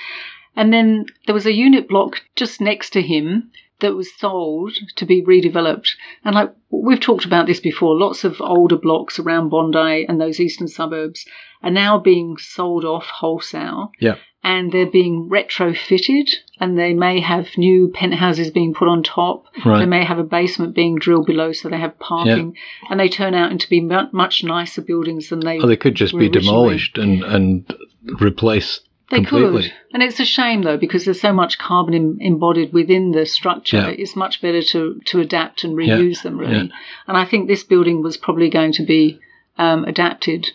And 0.56 0.74
then 0.74 1.06
there 1.26 1.34
was 1.36 1.46
a 1.46 1.54
unit 1.54 1.88
block 1.88 2.22
just 2.36 2.60
next 2.60 2.89
to 2.91 3.02
him 3.02 3.52
that 3.82 3.96
was 3.96 4.13
sold 4.17 4.74
to 4.96 5.06
be 5.06 5.22
redeveloped. 5.22 5.89
And 6.24 6.36
like 6.36 6.54
we've 6.70 7.00
talked 7.00 7.26
about 7.26 7.48
this 7.48 7.60
before, 7.60 7.98
lots 7.98 8.24
of 8.24 8.41
older 8.41 8.78
blocks 8.78 9.20
around 9.20 9.50
Bondi 9.50 10.06
and 10.08 10.20
those 10.20 10.39
eastern 10.39 10.67
suburbs 10.67 11.26
are 11.62 11.72
now 11.72 12.00
being 12.00 12.38
sold 12.38 12.86
off 12.86 13.06
wholesale. 13.06 13.91
Yeah. 14.00 14.15
And 14.44 14.72
they're 14.72 14.89
being 14.89 15.30
retrofitted, 15.30 16.32
and 16.60 16.76
they 16.76 16.94
may 16.94 17.20
have 17.20 17.46
new 17.58 17.89
penthouses 17.94 18.50
being 18.50 18.74
put 18.74 18.88
on 18.88 19.04
top. 19.04 19.46
Right. 19.63 19.82
They 19.82 19.86
may 19.86 20.04
have 20.04 20.17
a 20.17 20.24
basement 20.24 20.74
being 20.74 20.96
drilled 20.96 21.28
below, 21.28 21.52
so 21.52 21.70
they 21.70 21.78
have 21.78 22.00
parking, 22.00 22.58
and 22.89 23.00
they 23.00 23.08
turn 23.08 23.36
out 23.36 23.52
into 23.52 23.70
be 23.70 23.82
much 23.82 24.44
nicer 24.44 24.82
buildings 24.82 25.30
than 25.30 25.41
they 25.41 25.60
Or 25.60 25.67
they 25.67 25.78
could 25.78 25.94
just 25.94 26.13
be 26.13 26.26
originally. 26.26 26.39
demolished 26.44 26.98
and, 26.98 27.24
and 27.24 27.72
replaced 28.20 28.82
They 29.12 29.17
completely. 29.17 29.63
could. 29.63 29.74
And 29.93 30.02
it's 30.04 30.19
a 30.19 30.26
shame, 30.26 30.63
though, 30.63 30.78
because 30.78 31.06
there's 31.06 31.21
so 31.21 31.34
much 31.34 31.58
carbon 31.60 31.93
em- 31.93 32.17
embodied 32.19 32.74
within 32.74 33.12
the 33.12 33.26
structure. 33.26 33.78
Yeah. 33.78 33.88
It's 33.89 34.15
much 34.15 34.41
better 34.41 34.62
to, 34.63 35.00
to 35.08 35.19
adapt 35.19 35.63
and 35.63 35.80
Yeah, 35.82 35.97
reuse 35.97 36.24
them, 36.24 36.38
really. 36.38 36.54
yeah. 36.56 36.76
And 37.08 37.17
I 37.17 37.26
think 37.26 37.47
this 37.47 37.63
building 37.63 38.02
was 38.02 38.17
probably 38.17 38.50
going 38.50 38.71
to 38.74 38.84
be 38.84 39.19
um, 39.58 39.84
adapted. 39.86 40.47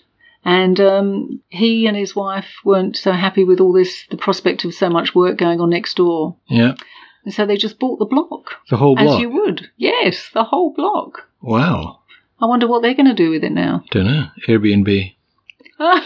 And 0.45 0.79
um, 0.81 1.41
he 1.49 1.87
and 1.87 1.97
his 1.97 2.15
wife 2.17 2.47
weren't 2.65 2.97
so 2.97 3.13
happy 3.13 3.45
with 3.45 3.61
all 3.61 3.73
this, 3.73 4.05
the 4.11 4.17
prospect 4.17 4.65
of 4.65 4.75
so 4.75 4.89
much 4.89 5.15
work 5.15 5.37
going 5.39 5.61
on 5.61 5.71
next 5.71 5.97
door. 5.97 6.37
Yeah. 6.49 6.75
And 7.25 7.35
so 7.35 7.45
they 7.47 7.57
just 7.57 7.79
bought 7.81 7.99
the 7.99 8.05
block, 8.05 8.53
The 8.71 8.77
whole 8.77 8.95
block. 8.95 9.17
as 9.17 9.21
you 9.21 9.29
would. 9.31 9.69
Yes, 9.77 10.31
the 10.33 10.45
whole 10.45 10.73
block. 10.73 11.29
Wow. 11.43 12.01
I 12.41 12.47
wonder 12.47 12.69
what 12.69 12.83
they're 12.83 12.95
going 12.95 13.07
to 13.09 13.15
do 13.15 13.31
with 13.31 13.43
it 13.43 13.51
now. 13.53 13.83
Don't 13.91 14.07
know. 14.07 14.27
Airbnb. 14.49 15.15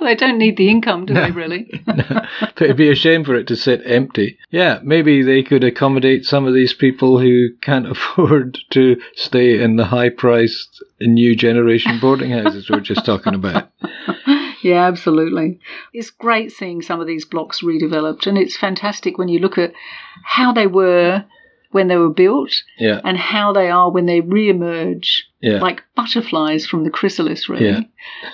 oh, 0.00 0.04
they 0.04 0.14
don't 0.14 0.38
need 0.38 0.56
the 0.56 0.68
income, 0.68 1.06
do 1.06 1.14
No. 1.14 1.22
they, 1.22 1.30
really? 1.30 1.70
but 1.86 2.62
it'd 2.62 2.76
be 2.76 2.90
a 2.90 2.94
shame 2.94 3.24
for 3.24 3.34
it 3.34 3.46
to 3.48 3.56
sit 3.56 3.82
empty. 3.84 4.38
Yeah, 4.50 4.80
maybe 4.82 5.22
they 5.22 5.42
could 5.42 5.64
accommodate 5.64 6.24
some 6.24 6.46
of 6.46 6.54
these 6.54 6.72
people 6.72 7.18
who 7.18 7.48
can't 7.60 7.86
afford 7.90 8.58
to 8.70 9.00
stay 9.14 9.62
in 9.62 9.76
the 9.76 9.86
high 9.86 10.08
priced 10.10 10.82
new 11.00 11.34
generation 11.36 11.98
boarding 12.00 12.30
houses 12.30 12.68
we 12.70 12.76
we're 12.76 12.80
just 12.82 13.04
talking 13.04 13.34
about. 13.34 13.70
Yeah, 14.62 14.86
absolutely. 14.86 15.58
It's 15.92 16.10
great 16.10 16.52
seeing 16.52 16.82
some 16.82 17.00
of 17.00 17.08
these 17.08 17.24
blocks 17.24 17.62
redeveloped, 17.62 18.28
and 18.28 18.38
it's 18.38 18.56
fantastic 18.56 19.18
when 19.18 19.26
you 19.26 19.40
look 19.40 19.58
at 19.58 19.72
how 20.24 20.52
they 20.52 20.68
were 20.68 21.24
when 21.72 21.88
they 21.88 21.96
were 21.96 22.10
built 22.10 22.62
Yeah, 22.78 23.00
and 23.02 23.16
how 23.18 23.52
they 23.52 23.70
are 23.70 23.90
when 23.90 24.06
they 24.06 24.20
re-emerge 24.20 25.26
yeah. 25.40 25.58
like 25.58 25.82
butterflies 25.96 26.64
from 26.64 26.84
the 26.84 26.90
chrysalis, 26.90 27.48
really. 27.48 27.66
Yeah. 27.70 27.80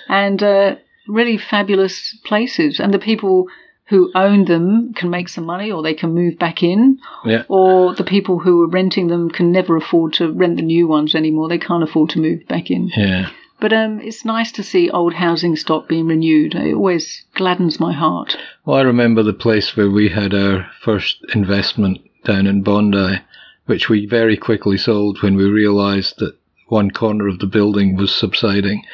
And 0.09 0.43
uh, 0.43 0.77
really 1.09 1.39
fabulous 1.39 2.17
places, 2.25 2.79
and 2.79 2.93
the 2.93 2.99
people 2.99 3.47
who 3.89 4.13
own 4.15 4.45
them 4.45 4.93
can 4.95 5.09
make 5.09 5.29
some 5.29 5.45
money, 5.45 5.73
or 5.73 5.83
they 5.83 5.95
can 5.95 6.15
move 6.15 6.39
back 6.39 6.63
in, 6.63 6.99
yeah. 7.25 7.45
or 7.49 7.95
the 7.95 8.05
people 8.05 8.39
who 8.39 8.63
are 8.63 8.69
renting 8.69 9.09
them 9.09 9.31
can 9.31 9.51
never 9.51 9.77
afford 9.77 10.13
to 10.13 10.31
rent 10.31 10.57
the 10.57 10.63
new 10.63 10.87
ones 10.87 11.15
anymore. 11.15 11.49
They 11.49 11.59
can't 11.59 11.83
afford 11.83 12.11
to 12.11 12.21
move 12.21 12.47
back 12.47 12.71
in. 12.71 12.91
Yeah. 12.95 13.31
But 13.61 13.73
um, 13.73 14.01
it's 14.01 14.25
nice 14.25 14.53
to 14.53 14.63
see 14.63 14.91
old 14.91 15.15
housing 15.15 15.57
stock 15.57 15.89
being 15.89 16.07
renewed. 16.07 16.55
It 16.55 16.75
always 16.75 17.25
gladdens 17.35 17.81
my 17.81 17.93
heart. 17.93 18.37
Well, 18.65 18.77
I 18.77 18.83
remember 18.83 19.23
the 19.23 19.33
place 19.33 19.77
where 19.77 19.91
we 19.91 20.11
had 20.11 20.33
our 20.33 20.71
first 20.83 21.25
investment 21.35 21.99
down 22.25 22.47
in 22.47 22.63
Bondi, 22.63 23.21
which 23.67 23.89
we 23.89 24.07
very 24.07 24.37
quickly 24.37 24.77
sold 24.77 25.23
when 25.23 25.35
we 25.35 25.45
realised 25.45 26.19
that 26.19 26.37
one 26.69 26.91
corner 26.91 27.27
of 27.27 27.39
the 27.39 27.47
building 27.47 27.97
was 27.97 28.15
subsiding. 28.15 28.85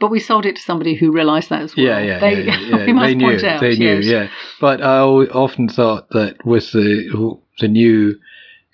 But 0.00 0.10
we 0.10 0.18
sold 0.18 0.46
it 0.46 0.56
to 0.56 0.62
somebody 0.62 0.94
who 0.94 1.12
realised 1.12 1.50
that 1.50 1.62
as 1.62 1.76
well. 1.76 1.86
Yeah, 1.86 1.98
yeah, 2.00 2.18
They, 2.20 2.42
yeah, 2.44 2.58
yeah. 2.58 2.86
we 2.86 2.92
must 2.92 3.06
they 3.06 3.14
knew, 3.14 3.26
point 3.26 3.44
out. 3.44 3.60
they 3.60 3.76
knew, 3.76 3.96
yes. 3.96 4.04
yeah. 4.06 4.28
But 4.60 4.80
I 4.82 4.98
often 5.00 5.68
thought 5.68 6.08
that 6.10 6.44
with 6.44 6.72
the 6.72 7.38
the 7.58 7.68
new 7.68 8.18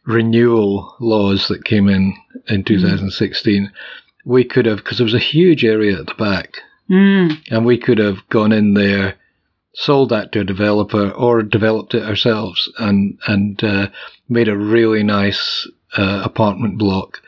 renewal 0.04 0.94
laws 1.00 1.48
that 1.48 1.64
came 1.64 1.88
in 1.88 2.14
in 2.48 2.62
Mm-hmm. 2.62 2.74
2016, 2.74 3.72
we 4.24 4.44
could 4.44 4.66
have 4.66 4.78
because 4.78 4.98
there 4.98 5.04
was 5.04 5.14
a 5.14 5.18
huge 5.18 5.64
area 5.64 5.98
at 5.98 6.06
the 6.06 6.14
back, 6.14 6.54
Mm, 6.88 7.42
and 7.50 7.66
we 7.66 7.76
could 7.78 7.98
have 7.98 8.18
gone 8.28 8.52
in 8.52 8.74
there, 8.74 9.16
sold 9.74 10.10
that 10.10 10.30
to 10.32 10.40
a 10.40 10.44
developer, 10.44 11.10
or 11.10 11.42
developed 11.42 11.94
it 11.94 12.04
ourselves, 12.04 12.70
and 12.78 13.18
and 13.26 13.62
uh, 13.64 13.88
made 14.28 14.46
a 14.48 14.56
really 14.56 15.02
nice 15.02 15.68
uh, 15.98 16.22
apartment 16.24 16.78
block, 16.78 17.20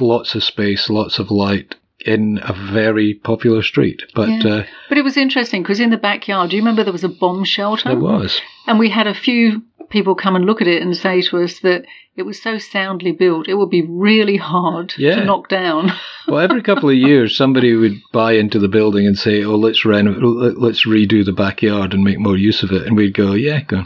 lots 0.00 0.34
of 0.34 0.42
space, 0.42 0.88
lots 0.88 1.18
of 1.18 1.30
light. 1.30 1.74
In 2.06 2.38
a 2.42 2.52
very 2.52 3.14
popular 3.14 3.62
street, 3.62 4.02
but 4.14 4.28
Yeah. 4.28 4.50
uh, 4.54 4.62
But 4.88 4.98
it 4.98 5.04
was 5.04 5.16
interesting 5.16 5.62
because 5.62 5.80
in 5.80 5.90
the 5.90 5.96
backyard, 5.96 6.50
do 6.50 6.56
you 6.56 6.62
remember 6.62 6.84
there 6.84 6.92
was 6.92 7.04
a 7.04 7.08
bomb 7.08 7.44
shelter? 7.44 7.88
there 7.88 7.98
was. 7.98 8.40
And 8.66 8.78
we 8.78 8.90
had 8.90 9.06
a 9.06 9.14
few 9.14 9.62
people 9.90 10.14
come 10.14 10.36
and 10.36 10.44
look 10.46 10.60
at 10.60 10.68
it 10.68 10.82
and 10.82 10.96
say 10.96 11.20
to 11.22 11.38
us 11.42 11.60
that 11.60 11.84
it 12.16 12.22
was 12.22 12.40
so 12.42 12.58
soundly 12.58 13.12
built, 13.12 13.48
it 13.48 13.54
would 13.54 13.70
be 13.70 13.82
really 13.82 14.36
hard 14.36 14.94
Yeah. 14.96 15.16
to 15.16 15.24
knock 15.24 15.48
down. 15.48 15.92
Well, 16.28 16.40
every 16.40 16.60
couple 16.62 16.88
of 16.88 16.96
years, 16.96 17.36
somebody 17.36 17.72
would 17.74 18.00
buy 18.12 18.32
into 18.32 18.58
the 18.58 18.66
building 18.68 19.06
and 19.06 19.16
say, 19.16 19.44
"Oh, 19.44 19.54
let's 19.54 19.84
reno- 19.84 20.18
let- 20.18 20.58
let's 20.60 20.84
redo 20.84 21.24
the 21.24 21.32
backyard 21.32 21.94
and 21.94 22.02
make 22.02 22.18
more 22.18 22.36
use 22.36 22.64
of 22.64 22.72
it." 22.72 22.82
And 22.84 22.96
we'd 22.96 23.14
go, 23.14 23.34
"Yeah, 23.34 23.60
go, 23.60 23.84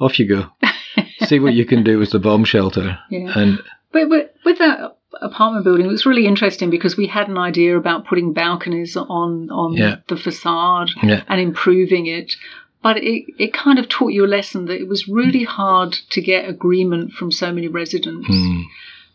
off 0.00 0.18
you 0.18 0.26
go. 0.26 0.46
See 1.26 1.40
what 1.40 1.52
you 1.52 1.66
can 1.66 1.82
do 1.84 1.98
with 1.98 2.10
the 2.10 2.18
bomb 2.18 2.44
shelter." 2.44 2.98
Yeah. 3.10 3.38
And 3.38 3.60
but 3.92 4.08
with 4.08 4.58
that 4.60 4.93
apartment 5.22 5.64
building, 5.64 5.86
it 5.86 5.90
was 5.90 6.06
really 6.06 6.26
interesting 6.26 6.70
because 6.70 6.96
we 6.96 7.06
had 7.06 7.28
an 7.28 7.38
idea 7.38 7.76
about 7.76 8.06
putting 8.06 8.32
balconies 8.32 8.96
on 8.96 9.50
on 9.50 9.74
Yeah. 9.74 9.96
the 10.08 10.16
facade 10.16 10.90
yeah, 11.02 11.22
and 11.28 11.40
improving 11.40 12.06
it. 12.06 12.34
But 12.82 12.98
it, 12.98 13.24
it 13.38 13.54
kind 13.54 13.78
of 13.78 13.88
taught 13.88 14.12
you 14.12 14.26
a 14.26 14.34
lesson 14.38 14.66
that 14.66 14.78
it 14.78 14.86
was 14.88 15.08
really 15.08 15.44
hard 15.44 15.92
to 16.10 16.20
get 16.20 16.48
agreement 16.48 17.12
from 17.12 17.32
so 17.32 17.50
many 17.50 17.66
residents. 17.66 18.28
mm, 18.28 18.62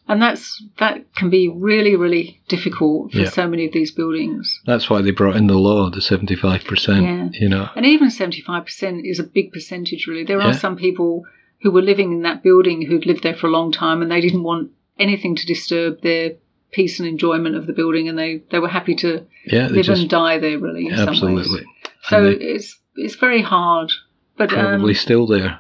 And 0.08 0.20
that's 0.20 0.64
that 0.80 0.96
can 1.16 1.30
be 1.30 1.48
really, 1.50 1.96
really 1.96 2.40
difficult 2.48 3.12
for 3.12 3.20
Yeah. 3.20 3.30
so 3.30 3.48
many 3.48 3.66
of 3.68 3.72
these 3.74 3.92
buildings. 3.92 4.60
that's 4.66 4.90
why 4.90 5.02
they 5.04 5.12
brought 5.12 5.36
in 5.36 5.46
the 5.46 5.54
law, 5.70 5.90
the 5.92 6.02
seventy-five 6.02 6.64
percent. 6.66 7.36
You 7.36 7.48
know, 7.50 7.70
And 7.76 7.86
even 7.86 8.10
75% 8.10 9.02
is 9.08 9.20
a 9.20 9.24
big 9.24 9.52
percentage, 9.52 10.08
really. 10.08 10.24
There 10.24 10.42
are 10.42 10.54
some 10.54 10.76
people 10.76 11.26
who 11.62 11.70
were 11.72 11.82
living 11.84 12.12
in 12.12 12.22
that 12.24 12.42
building 12.42 12.82
who'd 12.88 13.06
lived 13.06 13.22
there 13.22 13.36
for 13.36 13.48
a 13.48 13.52
long 13.52 13.72
time 13.72 14.02
and 14.02 14.10
they 14.10 14.22
didn't 14.22 14.44
want 14.44 14.72
anything 15.00 15.36
to 15.36 15.46
disturb 15.46 16.02
their 16.02 16.34
peace 16.72 17.00
and 17.00 17.08
enjoyment 17.08 17.56
of 17.56 17.66
the 17.66 17.74
building 17.74 18.08
and 18.08 18.18
they, 18.18 18.44
they 18.52 18.60
were 18.60 18.68
happy 18.68 18.96
to 18.96 19.26
yeah, 19.46 19.68
live 19.68 19.86
just 19.86 20.02
and 20.02 20.10
die 20.10 20.38
there, 20.38 20.60
really, 20.60 20.92
absolutely. 20.92 21.66
So 22.04 22.24
they- 22.24 22.44
it's 22.46 22.78
it's 22.96 23.16
very 23.16 23.42
hard. 23.42 23.92
But 24.38 24.50
probably 24.50 24.92
um, 24.92 24.96
still 24.96 25.28
there, 25.28 25.60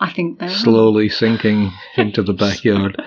I 0.00 0.10
think 0.10 0.38
they 0.38 0.48
slowly 0.48 1.08
sinking 1.10 1.70
into 1.96 2.22
the 2.22 2.32
backyard. 2.32 3.00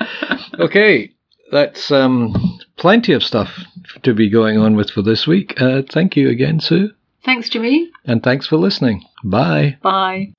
Okay, 0.59 1.13
that's 1.51 1.91
um, 1.91 2.59
plenty 2.75 3.13
of 3.13 3.23
stuff 3.23 3.57
to 4.03 4.13
be 4.13 4.29
going 4.29 4.59
on 4.59 4.75
with 4.75 4.91
for 4.91 5.01
this 5.01 5.25
week. 5.25 5.59
Uh, 5.59 5.81
thank 5.89 6.15
you 6.15 6.29
again, 6.29 6.59
Sue. 6.59 6.91
Thanks, 7.25 7.49
Jimmy. 7.49 7.89
And 8.05 8.21
thanks 8.23 8.47
for 8.47 8.57
listening. 8.57 9.03
Bye. 9.23 9.77
Bye. 9.81 10.33